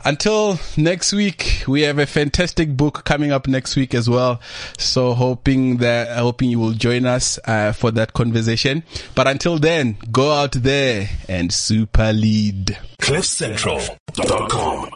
[0.05, 4.39] Until next week, we have a fantastic book coming up next week as well.
[4.77, 8.83] So hoping that, hoping you will join us, uh, for that conversation.
[9.15, 12.77] But until then, go out there and super lead.
[13.01, 14.89] CliffCentral.com